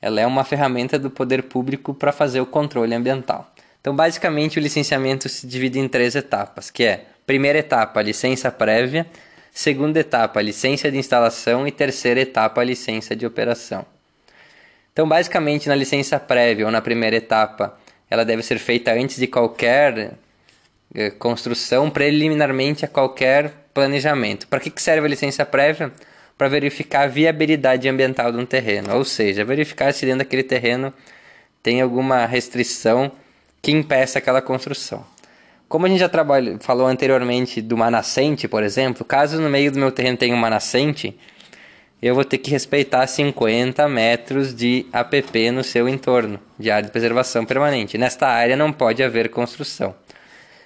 Ela 0.02 0.20
é 0.20 0.28
uma 0.28 0.44
ferramenta 0.44 1.00
do 1.00 1.10
poder 1.10 1.44
público 1.44 1.94
para 1.94 2.12
fazer 2.12 2.42
o 2.42 2.46
controle 2.46 2.94
ambiental. 2.94 3.50
Então, 3.80 3.96
basicamente, 3.96 4.60
o 4.60 4.62
licenciamento 4.62 5.30
se 5.30 5.48
divide 5.48 5.80
em 5.80 5.88
três 5.88 6.18
etapas, 6.18 6.70
que 6.70 6.84
é 6.84 7.06
primeira 7.26 7.60
etapa, 7.60 8.02
licença 8.02 8.52
prévia, 8.52 9.08
segunda 9.58 10.00
etapa, 10.00 10.40
licença 10.40 10.92
de 10.92 11.00
instalação 11.00 11.68
e 11.68 11.72
terceira 11.72 12.20
etapa, 12.20 12.64
licença 12.64 13.16
de 13.16 13.26
operação. 13.26 13.84
Então, 14.94 15.10
basicamente, 15.10 15.68
na 15.68 15.74
licença 15.74 16.20
prévia 16.20 16.68
ou 16.68 16.72
na 16.72 16.80
primeira 16.80 17.16
etapa, 17.16 17.76
ela 18.08 18.24
deve 18.24 18.44
ser 18.44 18.60
feita 18.60 18.94
antes 18.94 19.18
de 19.18 19.26
qualquer 19.26 20.14
eh, 20.94 21.10
construção, 21.10 21.90
preliminarmente 21.90 22.86
a 22.86 22.88
qualquer 22.88 23.52
planejamento. 23.74 24.48
Para 24.48 24.60
que 24.60 24.72
serve 24.80 25.08
a 25.08 25.10
licença 25.10 25.44
prévia? 25.44 25.92
Para 26.38 26.48
verificar 26.48 27.06
a 27.06 27.08
viabilidade 27.08 27.90
ambiental 27.90 28.32
de 28.32 28.38
um 28.38 28.46
terreno, 28.46 28.96
ou 28.96 29.04
seja, 29.04 29.44
verificar 29.44 29.92
se 29.92 30.06
dentro 30.06 30.20
daquele 30.20 30.44
terreno 30.44 30.94
tem 31.64 31.82
alguma 31.82 32.28
restrição 32.28 33.12
que 33.60 33.72
impeça 33.72 34.20
aquela 34.20 34.40
construção. 34.40 35.17
Como 35.68 35.86
a 35.86 35.90
gente 35.90 36.00
já 36.00 36.08
trabalhou, 36.08 36.58
falou 36.60 36.88
anteriormente 36.88 37.62
de 37.62 37.74
uma 37.74 37.92
nascente, 37.92 38.48
por 38.48 38.64
exemplo, 38.64 39.04
caso 39.04 39.42
no 39.42 39.50
meio 39.50 39.70
do 39.70 39.78
meu 39.78 39.92
terreno 39.92 40.18
tenha 40.18 40.34
uma 40.34 40.50
nascente, 40.50 41.18
eu 42.02 42.16
vou 42.16 42.24
ter 42.24 42.38
que 42.38 42.50
respeitar 42.50 43.06
50 43.06 43.86
metros 43.90 44.56
de 44.56 44.86
APP 44.94 45.52
no 45.52 45.66
seu 45.66 45.90
entorno, 45.90 46.40
de 46.58 46.72
área 46.72 46.86
de 46.86 46.92
preservação 46.92 47.44
permanente. 47.46 47.98
Nesta 47.98 48.28
área 48.28 48.56
não 48.56 48.72
pode 48.72 49.04
haver 49.04 49.28
construção. 49.30 49.94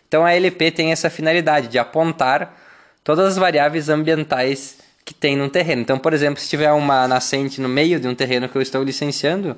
Então 0.08 0.24
a 0.24 0.34
LP 0.34 0.70
tem 0.70 0.92
essa 0.92 1.10
finalidade 1.10 1.68
de 1.68 1.80
apontar 1.80 2.56
todas 3.04 3.26
as 3.26 3.38
variáveis 3.38 3.90
ambientais 3.90 4.78
que 5.04 5.16
tem 5.16 5.36
no 5.36 5.50
terreno. 5.50 5.82
Então, 5.82 5.98
por 5.98 6.14
exemplo, 6.14 6.40
se 6.40 6.48
tiver 6.48 6.72
uma 6.74 7.08
nascente 7.08 7.60
no 7.60 7.68
meio 7.68 8.00
de 8.00 8.08
um 8.08 8.14
terreno 8.14 8.48
que 8.48 8.56
eu 8.56 8.62
estou 8.62 8.84
licenciando, 8.84 9.58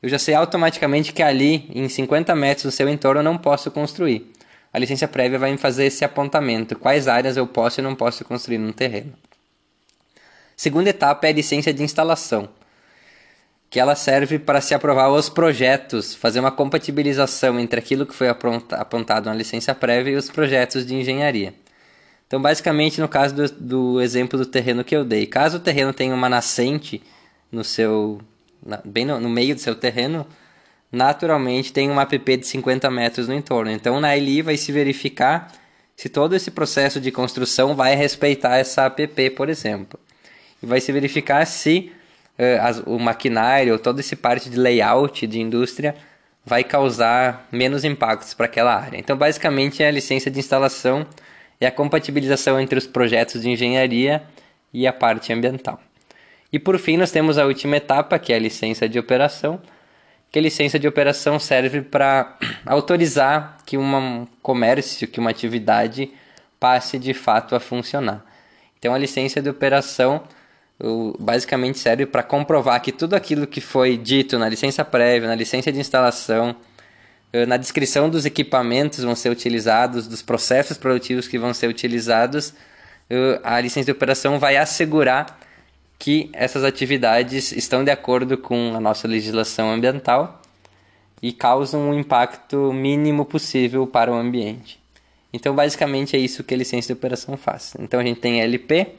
eu 0.00 0.08
já 0.08 0.20
sei 0.20 0.34
automaticamente 0.34 1.12
que 1.12 1.22
ali, 1.22 1.68
em 1.74 1.88
50 1.88 2.32
metros 2.36 2.64
do 2.66 2.70
seu 2.70 2.88
entorno, 2.88 3.20
eu 3.20 3.24
não 3.24 3.36
posso 3.36 3.72
construir 3.72 4.37
a 4.78 4.80
licença 4.80 5.08
prévia 5.08 5.38
vai 5.38 5.50
me 5.50 5.58
fazer 5.58 5.86
esse 5.86 6.04
apontamento, 6.04 6.78
quais 6.78 7.08
áreas 7.08 7.36
eu 7.36 7.46
posso 7.46 7.80
e 7.80 7.82
não 7.82 7.94
posso 7.94 8.24
construir 8.24 8.58
no 8.58 8.72
terreno. 8.72 9.12
Segunda 10.56 10.90
etapa 10.90 11.26
é 11.26 11.30
a 11.30 11.34
licença 11.34 11.72
de 11.72 11.82
instalação, 11.82 12.48
que 13.68 13.78
ela 13.78 13.94
serve 13.94 14.38
para 14.38 14.60
se 14.60 14.74
aprovar 14.74 15.10
os 15.10 15.28
projetos, 15.28 16.14
fazer 16.14 16.40
uma 16.40 16.50
compatibilização 16.50 17.58
entre 17.58 17.78
aquilo 17.78 18.06
que 18.06 18.14
foi 18.14 18.28
apontado 18.28 19.28
na 19.28 19.34
licença 19.34 19.74
prévia 19.74 20.12
e 20.12 20.16
os 20.16 20.30
projetos 20.30 20.86
de 20.86 20.94
engenharia. 20.94 21.52
Então, 22.26 22.40
basicamente, 22.40 23.00
no 23.00 23.08
caso 23.08 23.34
do, 23.34 23.48
do 23.50 24.00
exemplo 24.00 24.38
do 24.38 24.46
terreno 24.46 24.84
que 24.84 24.94
eu 24.94 25.04
dei, 25.04 25.26
caso 25.26 25.56
o 25.56 25.60
terreno 25.60 25.92
tenha 25.92 26.14
uma 26.14 26.28
nascente 26.28 27.02
no 27.50 27.64
seu, 27.64 28.20
na, 28.64 28.80
bem 28.84 29.04
no, 29.04 29.18
no 29.18 29.28
meio 29.28 29.54
do 29.54 29.60
seu 29.60 29.74
terreno, 29.74 30.26
naturalmente 30.90 31.72
tem 31.72 31.90
uma 31.90 32.02
app 32.02 32.36
de 32.36 32.46
50 32.46 32.90
metros 32.90 33.28
no 33.28 33.34
entorno. 33.34 33.70
Então 33.70 34.00
na 34.00 34.14
LI 34.14 34.42
vai 34.42 34.56
se 34.56 34.72
verificar 34.72 35.52
se 35.96 36.08
todo 36.08 36.34
esse 36.34 36.50
processo 36.50 37.00
de 37.00 37.10
construção 37.10 37.74
vai 37.74 37.94
respeitar 37.94 38.56
essa 38.56 38.86
app, 38.86 39.30
por 39.30 39.48
exemplo. 39.48 39.98
E 40.62 40.66
vai 40.66 40.80
se 40.80 40.92
verificar 40.92 41.44
se 41.44 41.92
uh, 42.38 42.62
as, 42.62 42.78
o 42.86 42.98
maquinário, 42.98 43.72
ou 43.72 43.78
toda 43.78 44.00
essa 44.00 44.16
parte 44.16 44.48
de 44.48 44.56
layout 44.56 45.26
de 45.26 45.40
indústria 45.40 45.94
vai 46.44 46.64
causar 46.64 47.46
menos 47.52 47.84
impactos 47.84 48.32
para 48.32 48.46
aquela 48.46 48.74
área. 48.74 48.96
Então 48.96 49.16
basicamente 49.16 49.82
é 49.82 49.88
a 49.88 49.90
licença 49.90 50.30
de 50.30 50.38
instalação 50.38 51.06
e 51.60 51.66
a 51.66 51.70
compatibilização 51.70 52.58
entre 52.58 52.78
os 52.78 52.86
projetos 52.86 53.42
de 53.42 53.50
engenharia 53.50 54.22
e 54.72 54.86
a 54.86 54.92
parte 54.92 55.32
ambiental. 55.32 55.80
E 56.52 56.58
por 56.58 56.78
fim 56.78 56.96
nós 56.96 57.10
temos 57.10 57.36
a 57.36 57.44
última 57.44 57.76
etapa, 57.76 58.18
que 58.18 58.32
é 58.32 58.36
a 58.36 58.38
licença 58.38 58.88
de 58.88 58.98
operação, 58.98 59.60
que 60.30 60.40
licença 60.40 60.78
de 60.78 60.86
operação 60.86 61.38
serve 61.38 61.80
para 61.80 62.36
autorizar 62.66 63.58
que 63.64 63.78
um 63.78 64.26
comércio, 64.42 65.08
que 65.08 65.18
uma 65.18 65.30
atividade 65.30 66.10
passe 66.60 66.98
de 66.98 67.14
fato 67.14 67.54
a 67.54 67.60
funcionar. 67.60 68.24
Então 68.78 68.94
a 68.94 68.98
licença 68.98 69.40
de 69.40 69.48
operação 69.48 70.22
basicamente 71.18 71.78
serve 71.78 72.06
para 72.06 72.22
comprovar 72.22 72.80
que 72.80 72.92
tudo 72.92 73.14
aquilo 73.14 73.46
que 73.46 73.60
foi 73.60 73.96
dito 73.96 74.38
na 74.38 74.48
licença 74.48 74.84
prévia, 74.84 75.28
na 75.28 75.34
licença 75.34 75.72
de 75.72 75.80
instalação, 75.80 76.54
eh, 77.32 77.44
na 77.46 77.56
descrição 77.56 78.08
dos 78.08 78.24
equipamentos 78.24 79.02
vão 79.02 79.16
ser 79.16 79.30
utilizados, 79.30 80.06
dos 80.06 80.22
processos 80.22 80.78
produtivos 80.78 81.26
que 81.26 81.38
vão 81.38 81.52
ser 81.52 81.66
utilizados, 81.66 82.54
eh, 83.10 83.40
a 83.42 83.60
licença 83.60 83.86
de 83.86 83.92
operação 83.92 84.38
vai 84.38 84.56
assegurar 84.56 85.38
que 85.98 86.30
essas 86.32 86.62
atividades 86.64 87.52
estão 87.52 87.82
de 87.82 87.90
acordo 87.90 88.38
com 88.38 88.74
a 88.74 88.80
nossa 88.80 89.08
legislação 89.08 89.70
ambiental 89.70 90.40
e 91.20 91.32
causam 91.32 91.90
um 91.90 91.98
impacto 91.98 92.72
mínimo 92.72 93.24
possível 93.24 93.86
para 93.86 94.12
o 94.12 94.14
ambiente. 94.14 94.80
Então, 95.32 95.54
basicamente, 95.54 96.16
é 96.16 96.18
isso 96.18 96.44
que 96.44 96.54
a 96.54 96.56
licença 96.56 96.86
de 96.86 96.92
operação 96.92 97.36
faz. 97.36 97.74
Então, 97.78 98.00
a 98.00 98.04
gente 98.04 98.20
tem 98.20 98.40
a 98.40 98.44
LP, 98.44 98.94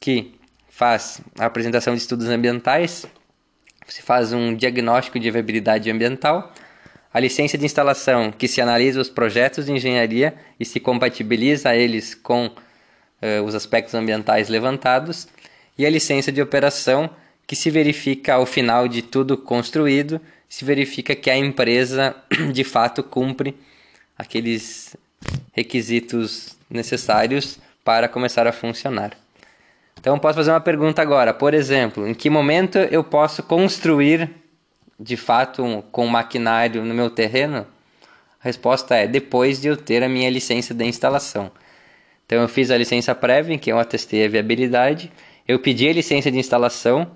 que 0.00 0.34
faz 0.68 1.20
a 1.38 1.46
apresentação 1.46 1.94
de 1.94 2.00
estudos 2.00 2.28
ambientais, 2.28 3.06
se 3.86 4.02
faz 4.02 4.32
um 4.32 4.54
diagnóstico 4.54 5.18
de 5.18 5.30
viabilidade 5.30 5.90
ambiental, 5.90 6.52
a 7.12 7.20
licença 7.20 7.56
de 7.58 7.64
instalação, 7.64 8.32
que 8.32 8.48
se 8.48 8.60
analisa 8.60 9.00
os 9.00 9.08
projetos 9.08 9.66
de 9.66 9.72
engenharia 9.72 10.34
e 10.58 10.64
se 10.64 10.80
compatibiliza 10.80 11.74
eles 11.74 12.14
com 12.14 12.46
uh, 12.46 13.42
os 13.44 13.54
aspectos 13.54 13.94
ambientais 13.94 14.48
levantados, 14.48 15.28
e 15.76 15.84
a 15.84 15.90
licença 15.90 16.30
de 16.30 16.40
operação, 16.40 17.10
que 17.46 17.56
se 17.56 17.70
verifica 17.70 18.34
ao 18.34 18.46
final 18.46 18.88
de 18.88 19.02
tudo 19.02 19.36
construído, 19.36 20.20
se 20.48 20.64
verifica 20.64 21.14
que 21.14 21.30
a 21.30 21.36
empresa 21.36 22.14
de 22.52 22.64
fato 22.64 23.02
cumpre 23.02 23.56
aqueles 24.16 24.96
requisitos 25.52 26.56
necessários 26.70 27.58
para 27.84 28.08
começar 28.08 28.46
a 28.46 28.52
funcionar. 28.52 29.16
Então 29.98 30.18
posso 30.18 30.36
fazer 30.36 30.50
uma 30.50 30.60
pergunta 30.60 31.00
agora, 31.02 31.32
por 31.32 31.54
exemplo, 31.54 32.06
em 32.06 32.14
que 32.14 32.28
momento 32.28 32.78
eu 32.78 33.02
posso 33.02 33.42
construir 33.42 34.30
de 34.98 35.16
fato 35.16 35.84
com 35.90 36.06
maquinário 36.06 36.84
no 36.84 36.94
meu 36.94 37.10
terreno? 37.10 37.66
A 38.40 38.44
resposta 38.44 38.94
é 38.94 39.06
depois 39.06 39.60
de 39.60 39.68
eu 39.68 39.76
ter 39.76 40.02
a 40.02 40.08
minha 40.08 40.28
licença 40.30 40.74
de 40.74 40.84
instalação. 40.84 41.50
Então 42.26 42.40
eu 42.42 42.48
fiz 42.48 42.70
a 42.70 42.76
licença 42.76 43.14
prévia, 43.14 43.54
em 43.54 43.58
que 43.58 43.72
eu 43.72 43.78
atestei 43.78 44.24
a 44.24 44.28
viabilidade, 44.28 45.10
eu 45.46 45.58
pedi 45.58 45.88
a 45.88 45.92
licença 45.92 46.30
de 46.30 46.38
instalação, 46.38 47.06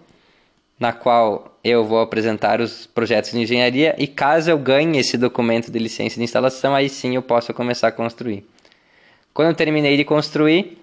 na 0.79 0.93
qual 0.93 1.59
eu 1.64 1.85
vou 1.85 2.01
apresentar 2.01 2.61
os 2.61 2.87
projetos 2.87 3.33
de 3.33 3.41
engenharia 3.41 3.95
e 3.99 4.07
caso 4.07 4.51
eu 4.51 4.59
ganhe 4.59 4.99
esse 4.99 5.17
documento 5.17 5.71
de 5.71 5.79
licença 5.79 6.17
de 6.17 6.23
instalação, 6.23 6.75
aí 6.75 6.88
sim 6.88 7.17
eu 7.17 7.23
posso 7.23 7.53
começar 7.53 7.88
a 7.88 7.93
construir. 7.93 8.45
Quando 9.35 9.49
eu 9.49 9.55
terminei 9.55 9.97
de 9.97 10.05
construir, 10.05 10.79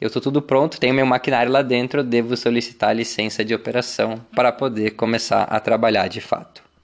eu 0.00 0.08
estou 0.08 0.20
tudo 0.20 0.42
pronto, 0.42 0.80
tenho 0.80 0.94
meu 0.94 1.06
maquinário 1.06 1.50
lá 1.50 1.62
dentro, 1.62 2.00
eu 2.00 2.04
devo 2.04 2.36
solicitar 2.36 2.90
a 2.90 2.94
licença 2.94 3.44
de 3.44 3.54
operação 3.54 4.20
para 4.34 4.52
poder 4.52 4.90
começar 4.90 5.44
a 5.44 5.60
trabalhar 5.60 6.08
de 6.08 6.20
fato. 6.20 6.65